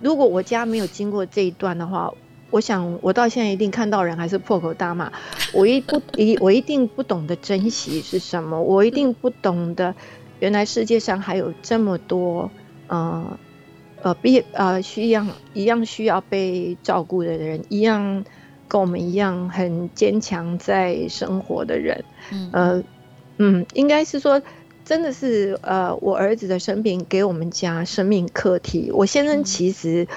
[0.01, 2.09] 如果我家没有经过这一段的话，
[2.51, 5.11] 我想我到现在一定看到人还是破口大骂。
[5.53, 9.93] 我一不一我一定不懂得珍惜是什么，我一定不懂得
[10.39, 12.49] 原来世界上还有这么多。
[12.87, 13.39] 呃，
[13.95, 18.23] 呃，必呃需要一样需要被照顾的人，一样
[18.67, 22.83] 跟我们一样很坚强在生活的人，嗯呃
[23.37, 24.41] 嗯，应该是说，
[24.85, 28.91] 真的是呃，我儿子的生病给我们家生命课题。
[28.91, 30.07] 我先生其实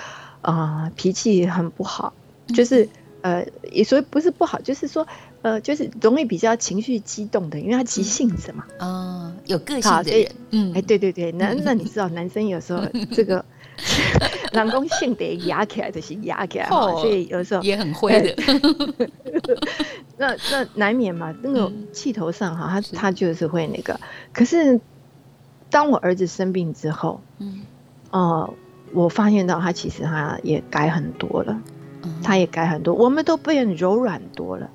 [0.42, 2.16] 啊、呃、脾气很不好，
[2.54, 2.90] 就是
[3.22, 5.06] 呃也所以不是不好，就是说。
[5.46, 8.64] 呃，就是容易比较情绪激动的，因为他急性子嘛。
[8.78, 10.32] 啊、嗯哦，有个性的人。
[10.50, 12.82] 嗯，哎，对对对，那那你知道，男生有时候
[13.14, 13.44] 这个，
[14.54, 18.34] 老公性得压起来就是压起来，哦、所以有时候也很会的。
[20.18, 24.00] 那那难免嘛，那个气头上哈，他他就是会那个。
[24.32, 24.80] 可是。
[25.68, 27.62] 当我儿子生病之后，嗯，
[28.12, 28.54] 呃，
[28.92, 31.60] 我发现到他其实他也改很多了，
[32.04, 34.70] 嗯、他也改很多，我们都变柔软多了，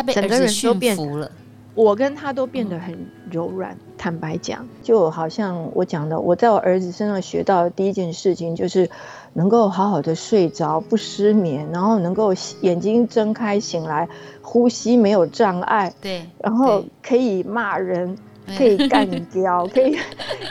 [0.00, 1.30] 他被整个人都变了。
[1.74, 2.98] 我跟他都变得很
[3.30, 3.76] 柔软。
[3.96, 8.88] 坦白讲，就好像我讲的，我在我儿子身上学到的第一件事情，就是
[9.34, 14.08] 能够好好的睡着，不失眠，然后能够眼睛睁开醒来，
[14.40, 15.92] 呼吸没有障碍。
[16.00, 16.24] 对。
[16.38, 18.16] 然后可以骂人，
[18.58, 19.96] 可以干掉，可以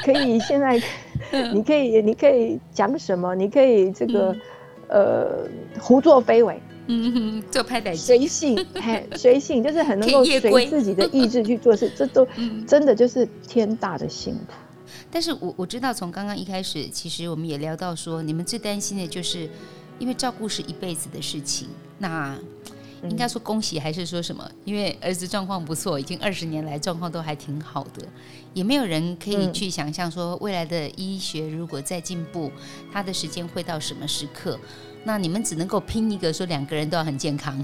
[0.05, 0.79] 可以现在，
[1.51, 3.35] 你可以你可以讲什么？
[3.35, 4.31] 你可以这个、
[4.87, 5.27] 嗯、呃
[5.79, 6.61] 胡作非为。
[6.91, 12.27] 嗯哼，做拍歹随性， 嘿，随性就是很能够随自己的意志去做事， 这都
[12.67, 14.53] 真的就是天大的幸福。
[15.11, 19.47] 但是我我知道，从刚刚一开始，其实我们也聊到说，你们最担心的就是，
[19.99, 21.67] 因为照顾是一辈子的事情。
[21.99, 22.35] 那
[23.03, 24.49] 应该说恭喜还是说什么？
[24.65, 28.03] 因为儿子状况不错，已经二十年来状况都还挺好的，
[28.55, 32.51] 也没有人可以去想象说未来的医学如果再进步，
[32.91, 34.59] 他的时间会到什么时刻。
[35.03, 37.63] 那你们只能够拼一个，说两个人都要很健康。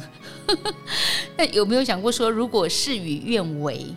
[1.38, 3.94] 那有没有想过说，如果事与愿违，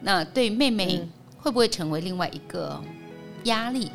[0.00, 2.78] 那对妹妹会不会成为另外一个
[3.44, 3.90] 压力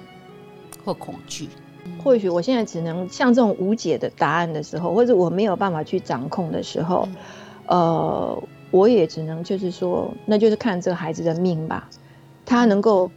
[0.84, 1.48] 或恐惧？
[2.04, 7.08] 或许我现在只能像这种无解的答案的时候，或者我没有办法去掌控的时候，
[7.68, 11.90] 呃，我也只能就是说，那就是看这个孩子的命吧，
[12.46, 13.10] 他能够。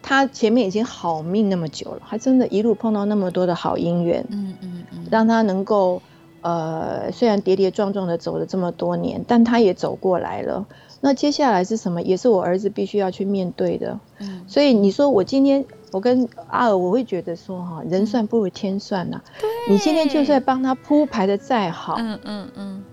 [0.00, 6.00] 他前面已经好命那么久了，还真的一路碰到那么多的好姻缘，嗯嗯嗯，让他能够，
[6.40, 10.66] 呃，虽然跌跌撞撞的走了这么多年，但他也走过来了。
[11.00, 12.00] 那接下来是什么？
[12.00, 14.00] 也是我儿子必须要去面对的。
[14.18, 19.20] 嗯，所以你说我今天我跟阿尔，我会觉得说哈，人算不如天算呐、
[19.68, 22.84] 你今天就算帮他铺排的再好，嗯嗯嗯，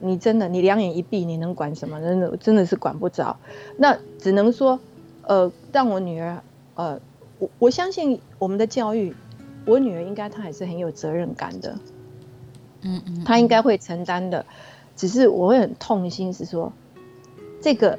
[0.00, 2.00] 你真的你两眼一闭，你能管什么？
[2.00, 3.36] 真的真的是管不着。
[3.76, 4.78] 那只能说。
[5.30, 6.42] 呃，让我女儿，
[6.74, 7.00] 呃，
[7.38, 9.14] 我我相信我们的教育，
[9.64, 11.78] 我女儿应该她还是很有责任感的，
[12.80, 14.44] 嗯嗯，她应该会承担的，
[14.96, 16.72] 只是我会很痛心，是说
[17.60, 17.96] 这个，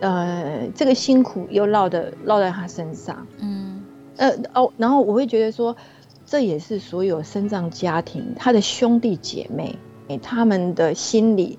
[0.00, 3.84] 呃，这个辛苦又落的落在她身上，嗯，
[4.16, 5.76] 呃哦，然后我会觉得说，
[6.24, 9.78] 这也是所有身障家庭他的兄弟姐妹，
[10.22, 11.58] 他们的心理，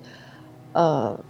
[0.72, 1.20] 呃。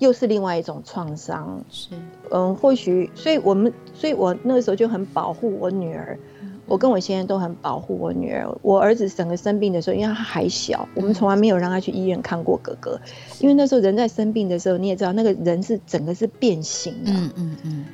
[0.00, 1.90] 又是另外一种创伤，是，
[2.36, 6.18] 嗯，或许，所以我们，所以我那个时候就很保护我女儿，
[6.66, 8.44] 我跟我先生都很保护我女儿。
[8.60, 13.00] 我儿子整个生病的时候，因为他还小，我们从来没有让他去医院看过哥哥，
[13.38, 17.84] 因为那时候人在生病的时候，你也知道，那个人是整个是变形的，嗯嗯嗯，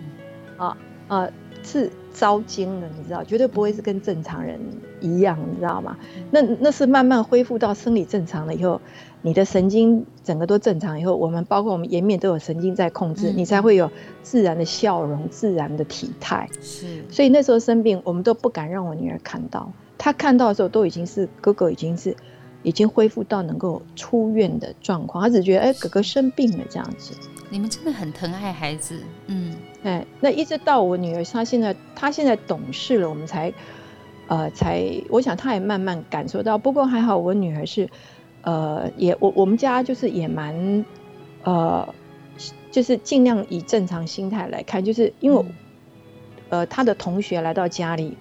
[0.57, 0.77] 啊
[1.09, 1.29] 啊，
[1.63, 4.59] 是遭惊了，你知道，绝对不会是跟正常人
[5.03, 5.99] 一样，你知道吗？
[6.31, 8.81] 那那是慢慢恢复到生理正常了以后。
[9.23, 13.91] 你的神经整个都正常以后，我们包括我们颜面都有神经在控制，嗯、你才会有
[14.23, 16.49] 自然的笑容、自然的体态。
[16.63, 19.71] 是，所以那时候生病，我们都不敢让我女儿看到。
[19.99, 22.17] 她看到的时候，都已经是哥哥已经是
[22.63, 25.23] 已经恢复到能够出院的状况。
[25.23, 27.13] 她只觉得，哎，哥哥生病了这样子。
[27.51, 33.53] 你们真的很疼爱孩子，嗯，哎，那一直到我女儿她现在她现在懂事了，我们才
[34.29, 36.57] 呃才，我想她也慢慢感受到。
[36.57, 37.87] 不过还好，我女儿是。
[38.43, 40.85] 呃，也我我们家就是也蛮，
[41.45, 41.87] 呃，
[42.71, 45.45] 就是尽量以正常心态来看，就是因为，
[46.49, 48.17] 呃，他的同学来到家里，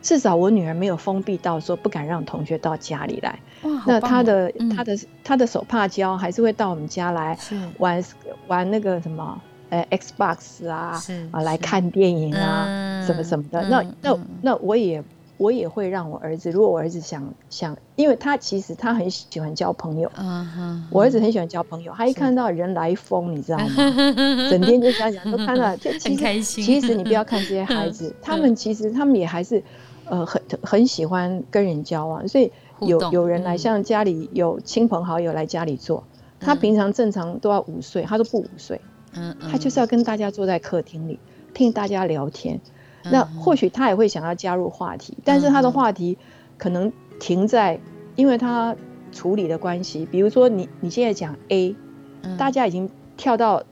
[0.00, 3.38] 至少我女儿没有封闭到说不敢让同学到家里来。
[3.62, 7.38] 哇，那他的、嗯、他的他的手帕胶还是会到我们家来
[7.78, 8.04] 玩
[8.48, 13.62] 玩那个什么，呃，Xbox 啊，啊，来看电影啊，嗯、什么什么的。
[13.62, 15.02] 嗯、那那那我也。
[15.42, 20.80] 我也会让我儿子，如果我儿子想想，因为他其实他很喜欢交朋友，uh huh.
[20.88, 23.68] 我儿子很喜欢交朋友，他一看到人来疯，你知道吗？
[24.48, 29.60] 整天就想想，都看到， 就其实其实你不要看这些 孩子，他们其实他们也还是
[30.04, 36.04] 呃很很喜欢跟人交往，所以有有人来，像家里有亲朋好友来家里坐，
[36.38, 38.80] 他平常正常都要午睡，他都不午睡，
[39.14, 41.18] 嗯他就是要跟大家坐在客厅里
[41.52, 42.60] 听大家聊天。
[43.10, 46.16] 那或许他也会想要加入话题，但是他的话题
[46.56, 47.80] 可能停在，
[48.14, 48.74] 因为他
[49.10, 51.74] 处理的关系，比如说你你现在讲 A，
[52.38, 53.62] 大家已经跳到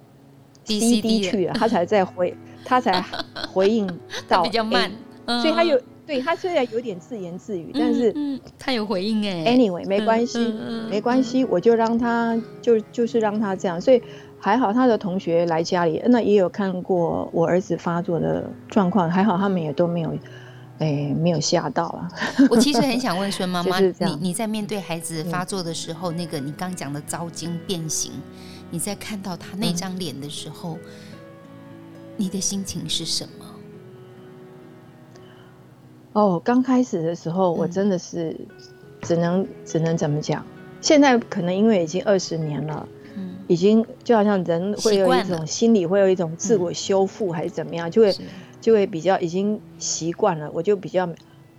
[0.65, 3.05] C D 去了，他才在回， 他才
[3.53, 3.87] 回应
[4.29, 4.91] 到比较慢，
[5.27, 8.13] 所以他有对他虽然有点自言自语，但是
[8.59, 10.53] 他有回应哎，Anyway 没关系，
[10.91, 14.03] 没关系，我就让他就就是让他这样，所以。
[14.41, 20.17] 还好他的同学来家里，那也有看过我儿子发作的状况，还好他们也都没有，
[20.79, 22.09] 哎，没有吓到啊。
[22.49, 28.13] 我其实很想问孙 妈妈，你你在面对孩子发作的时候，嗯、那个你刚讲的糟惊变形，
[28.71, 30.81] 你在看到他那张脸的时候，嗯、
[32.17, 33.45] 你的心情是什么？
[36.13, 38.35] 哦，刚开始的时候，我真的是
[39.03, 40.45] 只能、嗯、只能怎么讲？
[40.81, 43.00] 现在可能因为已经二十年了，嗯，
[43.51, 48.15] 已经就好像人会有一种心理会有一种自我修复还是怎么样，就会
[48.61, 51.09] 就会比较已经习惯了，我就比较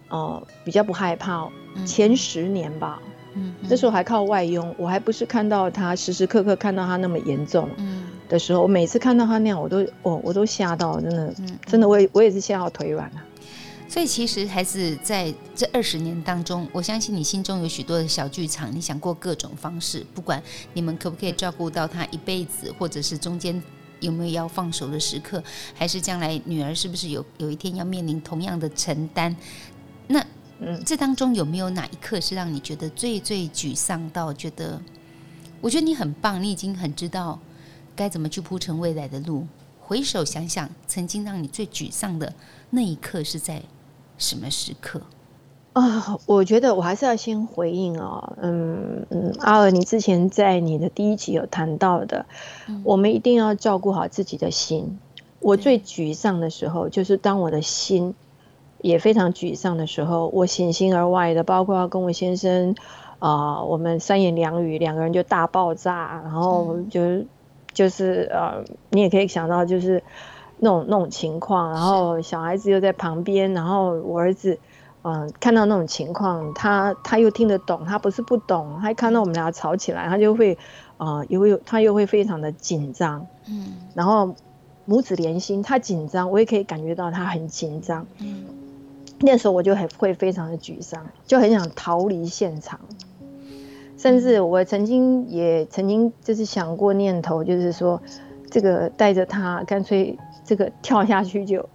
[0.07, 1.49] 呃比较不害怕。
[1.85, 3.01] 前十年吧，
[3.33, 7.67] 嗯，那时候还靠外佣，我还不是看到他时时刻刻看到他那么严重。
[7.77, 8.03] 嗯。
[8.29, 11.33] 的时候，我每次看到他那样，我都哦我都吓到，真的。
[11.65, 13.21] 真的我也我也是吓到腿软了。
[13.91, 20.41] 所以其实孩子在这二十年当中，我相信你心中有许多的小剧场，你想过各种方式，不管
[20.73, 23.61] 你们可不可以照顾到他一辈子，或者是中间
[23.99, 25.43] 有没有要放手的时刻，
[25.75, 29.35] 还是将来女儿是不是有有一天要面临同样的承担？
[30.07, 30.25] 那
[30.61, 34.81] 嗯，这当中有没有哪一刻是让你觉得最最沮丧到觉得？
[35.59, 37.37] 我觉得你很棒，你已经很知道
[37.93, 39.45] 该怎么去铺成未来的路。
[39.81, 42.33] 回首想想，曾经让你最沮丧的
[42.69, 43.61] 那一刻是在？
[44.21, 45.01] 什么时刻
[45.73, 46.15] 啊？
[46.27, 48.33] 我觉得我还是要先回应哦。
[48.39, 52.27] 嗯嗯，阿尔，你之前在你的第一集有谈到的，
[52.67, 54.99] 嗯、我们一定要照顾好自己的心。
[55.39, 58.13] 我最沮丧的时候，就是当我的心
[58.81, 62.75] 也非常沮丧的时候，我省心而外的，包括要跟我先生
[63.17, 67.27] 啊、呃，我们三言两语，两个人就大爆炸，然后就、嗯、
[67.73, 70.03] 就是呃，你也可以想到就是。
[70.63, 74.59] 那种那种情况，然后小孩子又在旁边，然后我儿子，
[75.01, 80.53] 嗯、呃，看到那种情况，他他又听得懂，他不是不懂，他一看到我们俩吵起来，他就会，
[80.97, 84.35] 啊、呃，又会他又会非常的紧张，嗯，然后
[84.85, 88.45] 母子连心，他紧张，我也可以感觉到他很紧张，嗯，
[89.21, 92.79] 那时候我就很会非常的沮丧，就很想逃离现场，
[93.97, 97.99] 甚至我曾经也曾经就是想过念头，就是说，
[98.51, 100.15] 这个带着他干脆。
[100.51, 101.69] 这个跳下去就，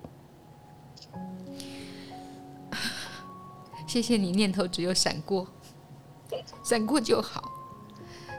[3.89, 5.47] 谢谢你念头只有闪过，
[6.63, 7.51] 闪过就好，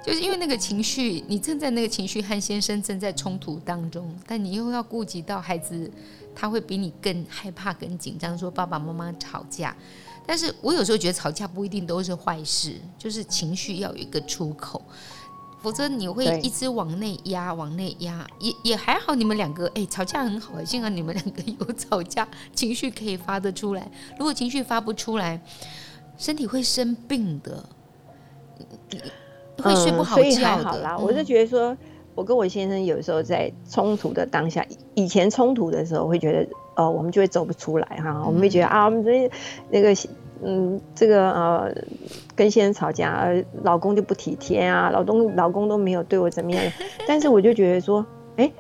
[0.06, 5.92] 就是因为那个情绪，你正在那个情绪和先生正在冲突当中，但你又要顾及到孩子，
[6.36, 9.76] 他会比你更害怕、更紧张，说爸爸妈妈吵架。
[10.24, 14.84] 但是我有时候觉得吵架不一定都是坏事，就是情绪要有一个出口。
[15.60, 19.16] 否则你会一直往内压，往内压，也也还好。
[19.16, 23.90] 你们两个哎、欸，吵架很好，幸好你们两个有吵架，情绪可以发得出来。
[24.18, 25.42] 如果情绪发不出来，
[26.18, 27.64] 身体会生病的，
[29.58, 30.30] 会睡不好觉的。
[30.30, 31.76] 嗯、所以还好啦，我是觉得说，
[32.14, 39.30] 我跟我先生有时候在冲突的当下，以前冲突的时候会觉得，哦，我们就会走不出来哈，我们会觉得啊，我们这
[39.72, 39.94] 那个。
[40.44, 41.74] 嗯，这个呃，
[42.36, 43.28] 跟先生吵架，
[43.64, 46.64] 老公就不体贴啊，老公老公都没有对我怎么样。
[47.08, 48.54] 但是我就觉得说，哎、欸，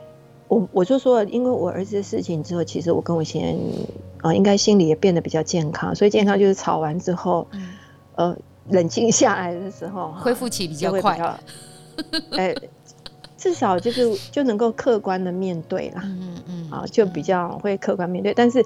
[0.47, 3.59] 我我就说，因为我儿子的事情之后，其实我跟我先生
[4.17, 5.93] 啊、呃，应该心里也变得比较健康。
[5.93, 7.47] 所以健康就是吵完之后，
[8.15, 8.35] 呃，
[8.69, 11.17] 冷静下来的时候， 恢复期比较快。
[12.31, 12.69] 哎、欸，
[13.37, 16.01] 至少就是就能够客观的面对啦。
[16.05, 16.71] 嗯嗯。
[16.71, 18.33] 啊，就比较会客观面对。
[18.33, 18.63] 但是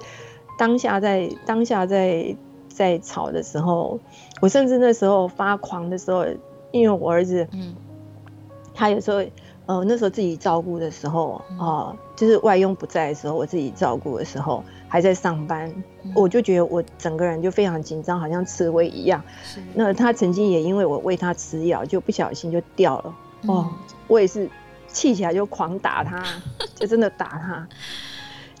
[0.58, 2.34] 当下在当下在。
[2.72, 3.98] 在吵的时候，
[4.40, 6.24] 我甚至那时候发狂的时候，
[6.70, 7.74] 因为我儿子，嗯，
[8.74, 9.22] 他有时候，
[9.66, 19.22] 呃，那时候自己照顾的时候，哦、呃，就是外佣不在的时候，我自己照顾的时候，还在上班，嗯、我就觉得我整个人就非常紧张，好像刺猬一样。
[19.44, 23.14] 是那他曾经也因为我喂他吃药，就不小心就掉了。
[23.46, 23.72] 哦，嗯、
[24.08, 24.50] 我也是
[24.88, 26.22] 气起来就狂打他，
[26.74, 27.68] 就真的打他。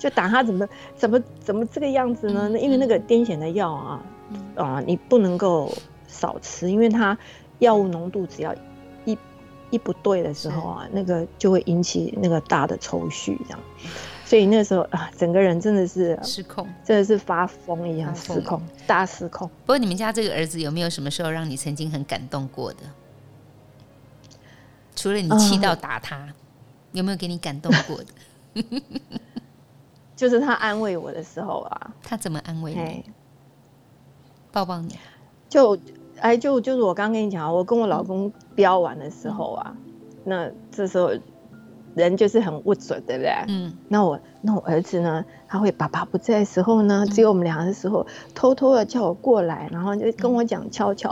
[0.02, 2.50] 就打他怎么怎么怎么这个样子呢？
[2.58, 4.02] 因为那个癫痫的药啊，
[4.56, 5.72] 啊，你不能够
[6.08, 7.16] 少吃，因为它
[7.60, 8.52] 药物浓度只要
[9.04, 9.16] 一
[9.70, 13.60] 一不对的时候啊，那个就会引起那个大的抽搐，这样。
[14.24, 19.46] 所以那时候啊，整个人真的是失控，真的是发疯一样失控，大失控。
[19.64, 22.78] 不过你们家这个儿子有没有什么时候让你曾经很感动过的？
[24.96, 26.26] 除了你气到打他，
[26.90, 28.06] 有没有给你感动过的？
[30.22, 33.04] 就是他安慰我的时候啊，他怎么安慰你？
[34.52, 34.96] 抱抱你，
[35.48, 35.76] 就
[36.20, 39.82] 哎，就就是我刚刚跟你讲，我跟我老公飙完的时候啊，嗯、
[40.22, 41.10] 那这时候
[41.96, 43.32] 人就是很不准，对不对？
[43.48, 43.76] 嗯。
[43.88, 51.10] 那我那我儿子呢，他会爸爸不在的时候呢，只有我们俩的时候，嗯、偷偷的叫我过来，然后就跟我讲悄悄，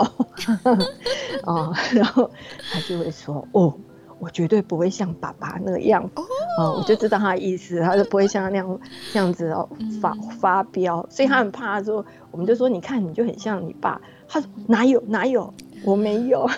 [1.43, 2.31] 哦， 然后
[2.73, 3.75] 他就会说哦。
[4.21, 6.03] 我绝对不会像爸爸那个样。
[6.05, 6.23] 子，
[6.59, 8.81] 哦，我就知道他的意思，他就不会像他那样
[9.13, 9.69] 这样子哦
[10.01, 15.53] 发发飙，所以他很怕他说，我们就说你看你就很像你爸，他说哪有哪有，
[15.83, 16.49] 我没有。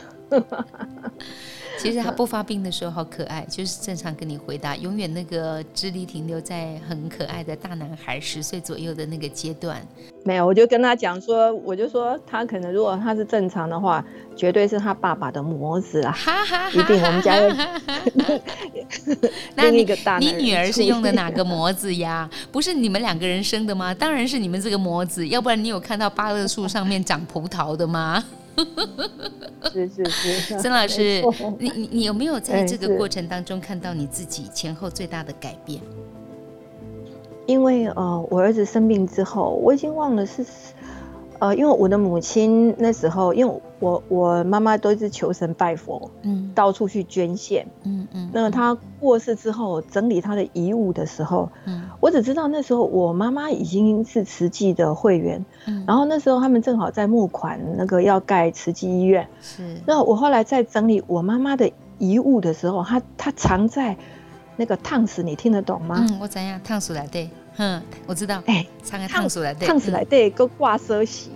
[1.79, 9.87] 其实 他不发病的时候好可爱，就是正常跟你回答，永远那个智力停留在很可爱的大男孩十岁左右的那个阶段。
[10.25, 14.05] 没有，我就跟他讲说，我就说他可能如果他是正常的话，
[14.37, 16.17] 绝对是他爸爸的模子啊，
[16.73, 17.71] 一定我们家的。
[19.57, 19.85] 那你
[20.21, 22.31] 你女儿是用的哪个模子呀？
[22.53, 23.93] 不是你们两个人生的吗？
[23.93, 28.23] 当然是你们这个模子，要不然你有看到芭乐树上面长葡萄的吗？
[29.73, 31.23] 是是是，曾老师，
[31.59, 35.81] 你你你有没有在这个过程当中看到你自己前后最大的改变？
[37.47, 40.45] 因为呃，我儿子生病之后，我已经忘了是，
[41.41, 48.31] 呃，因为我的母亲那时候，因为我我妈妈都是求神拜佛，嗯，到处去捐献，嗯嗯。
[48.33, 59.77] 那她过世之后，整理她的遗物的时候，嗯，我只知道那时候我妈妈已经是慈济的会员，嗯，然后那时候他们正好在募款，那个要盖慈济医院，是。
[59.85, 61.69] 那我后来在整理我妈妈的
[61.99, 63.97] 遗物的时候，她她藏在。
[64.63, 66.07] 那个烫死你听得懂吗？
[66.09, 68.41] 嗯，我怎样烫死来对，嗯，我知道。
[68.47, 71.33] 哎、欸，烫死来对，烫死来对，个挂奢洗，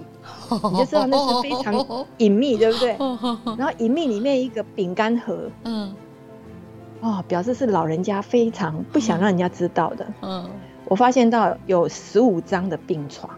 [0.70, 2.91] 你就知道那是非常隐秘，对不对？
[3.59, 5.93] 然后隐秘里面一个饼干盒，嗯，
[7.01, 10.07] 哦，表示是老人家非常不想让人家知道的。
[10.22, 10.49] 嗯，
[10.85, 13.29] 我发现到有十五张的病床，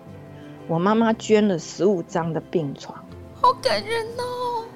[0.67, 2.95] 我妈妈捐了十五张的病床，
[3.41, 4.67] 好感人哦。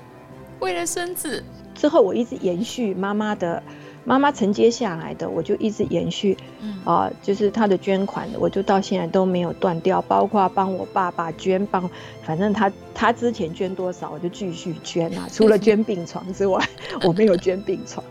[0.60, 1.44] 为了孙子，
[1.74, 3.62] 之后我一直延续妈妈的。
[4.05, 6.36] 妈妈承接下来的，我就一直延续，
[6.84, 11.88] 啊、呃，就是他的捐款，我就到现在都没有断掉，包括帮我爸爸捐，帮，
[12.24, 15.28] 反正他他之前捐多少，我就继续捐啊。
[15.32, 16.61] 除了捐病床之外，
[17.07, 18.05] 我没有捐病床。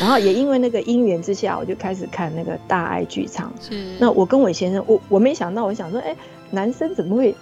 [0.00, 3.52] 然后也因为那个因缘之下，我就开始看那个大爱剧场。
[3.60, 3.96] 是。
[4.00, 6.16] 那我跟我先生，我我没想到，我想说，哎、欸，
[6.50, 7.32] 男生怎么会，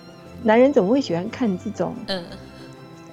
[0.42, 2.22] 男人怎么会喜欢看这种，嗯，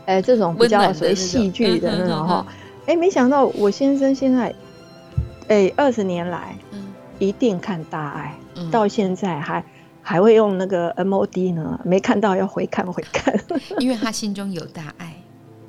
[0.07, 2.45] 哎、欸，这种比较属于戏剧的那种哈？
[2.85, 4.53] 哎、欸，没想到我先生现在。
[5.47, 9.63] 哎，二十年来，嗯，一定看大爱，嗯、到现在还
[10.01, 13.33] 还会用那个 MOD 呢，没看到要回看回看，
[13.79, 15.15] 因为他心中有大爱，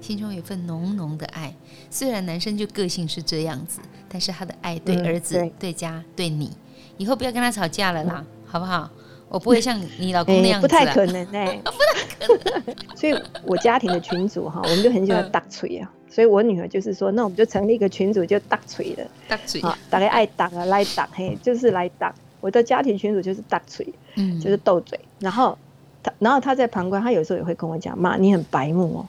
[0.00, 1.54] 心中有一份浓浓的爱。
[1.90, 6.50] 虽然男生就个性是这样子，但是他的爱对儿子、嗯、对，对家、对你，
[6.96, 8.90] 以后不要跟他吵架了啦，嗯、好不好？
[9.28, 12.76] 我不会像你老公那样子、啊，不太可能哎， 不太可能。
[12.94, 15.90] 所以我家庭的群主哈，我们就很喜欢打锤啊。
[16.14, 22.14] 所以我女儿就是说，那我们就成立一个群组，就打锤的，打锤啊，大家爱打啊，来打嘿，就是来打。
[22.40, 23.84] 我的家庭群组就是打锤，
[24.14, 24.96] 嗯，就是斗嘴。
[25.18, 25.58] 然后
[26.04, 29.08] 他，然后他在旁观，他有时候也会跟我讲，妈，你很白目哦。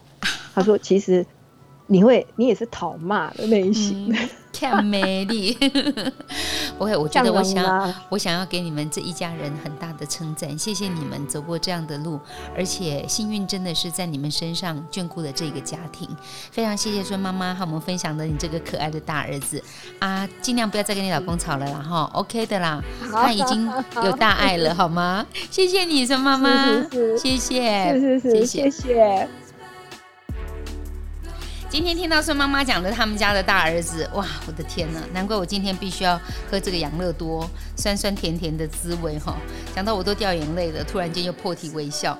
[0.56, 1.24] 他说，其实
[1.88, 4.12] 你会，你也是讨骂的类型。
[4.14, 5.52] 嗯太美丽，
[6.80, 12.18] 不会，我觉得我想，我想要给你们这一家人很大的称赞，谢谢你们走过这样的路，
[12.56, 16.08] 而且幸运真的是在你们身上眷顾了这个家庭，
[16.52, 19.62] 非常谢谢孙妈妈和我们分享的你这个可爱的大儿子。
[20.00, 22.82] 啊，尽量不要再跟你老公吵了啦哈， OK 的啦，
[23.12, 23.70] 他已经
[24.06, 25.26] 有大爱了好吗？
[25.52, 26.82] 谢谢你，孙妈妈，
[27.18, 29.28] 谢谢，是是是，谢谢。
[31.68, 35.00] 今天听到孙妈妈讲的他们家的大儿子，哇，我的天呐！
[35.12, 36.18] 难怪我今天必须要
[36.50, 39.36] 喝这个养乐多，酸酸甜甜的滋味哈。
[39.76, 42.18] 讲到我都掉眼泪了，突然间又破涕为笑。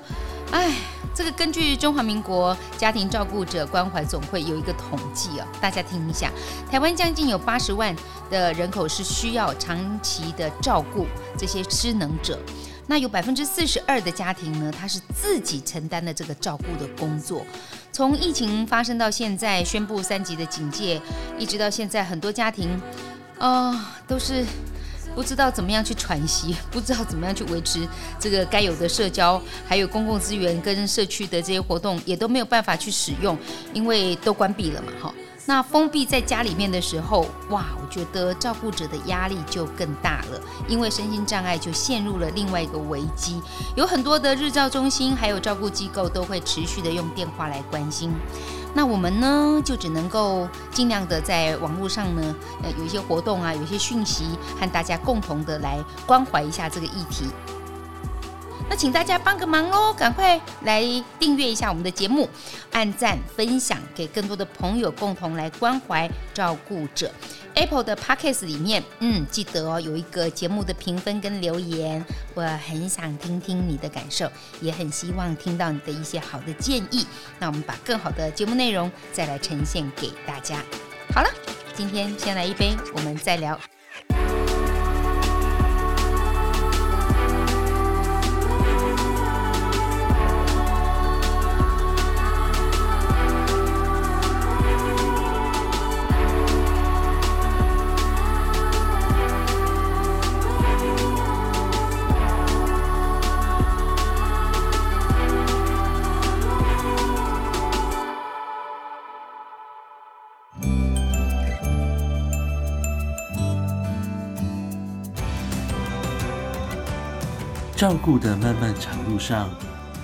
[0.50, 0.74] 哎，
[1.14, 6.30] 这个根据中华民国家庭照顾者关怀总会有一个统计哦，大家听一下，
[6.70, 7.94] 台湾将近有八十万
[8.28, 11.06] 的人口是需要长期的照顾
[11.38, 12.38] 这些失能者。
[12.88, 17.44] 那有百分之四十二的家庭呢，他是自己承担了这个照顾的工作。
[17.92, 21.00] 从疫情发生到现在，宣布三级的警戒，
[21.36, 22.80] 一直到现在，很多家庭，
[23.38, 24.44] 啊、都是
[25.14, 27.86] 不知道怎么样去喘息，不知道怎么样去维持
[28.20, 33.36] 这个该有的社交，还有公共资源跟社区的这些活动，也都没有办法去使用，
[33.72, 35.14] 因为都关闭了嘛，哈。
[35.48, 43.40] 那封闭在家里面的时候，哇，我觉得照顾者的压力就更大了，因为身心障碍就陷入了另外一个危机。
[43.76, 48.12] 有很多的日照中心还有照顾机构都会持续的用电话来关心。
[48.74, 52.34] 那我们呢，就只能够尽量的在网络上呢，
[52.64, 54.24] 呃，有一些活动啊，有一些讯息，
[54.60, 57.24] 和大家共同的来关怀一下这个议题。
[58.68, 60.82] 那请大家帮个忙哦，赶快来
[61.18, 62.28] 订阅一下我们的节目，
[62.72, 67.10] 按赞分享给更多的朋友，共同来关怀照顾者。
[67.54, 72.04] Apple 的 Podcast 里面，嗯，记得哦，有一个节目的评分跟留言，
[72.34, 77.06] 我很想听听你的感受，也很希望听到你的一些好的建议。
[77.38, 80.62] 那我们把更好的节目内容再来呈现给大家。
[81.14, 81.28] 好了，
[81.74, 83.58] 今天先来一杯，我们再聊。
[117.86, 119.48] 照顾的漫漫长路上，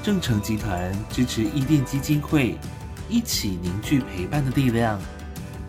[0.05, 2.57] 正成集团支持伊甸基金会，
[3.09, 5.01] 一起凝聚陪伴的力量，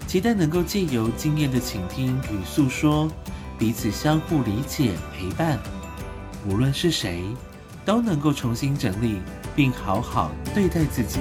[0.06, 3.10] 期待能够借由经验的倾听与诉说，
[3.58, 5.58] 彼此相互理解陪伴。
[6.48, 7.24] 无论是谁，
[7.84, 9.20] 都能够重新整理
[9.56, 11.18] 并好好对待自己。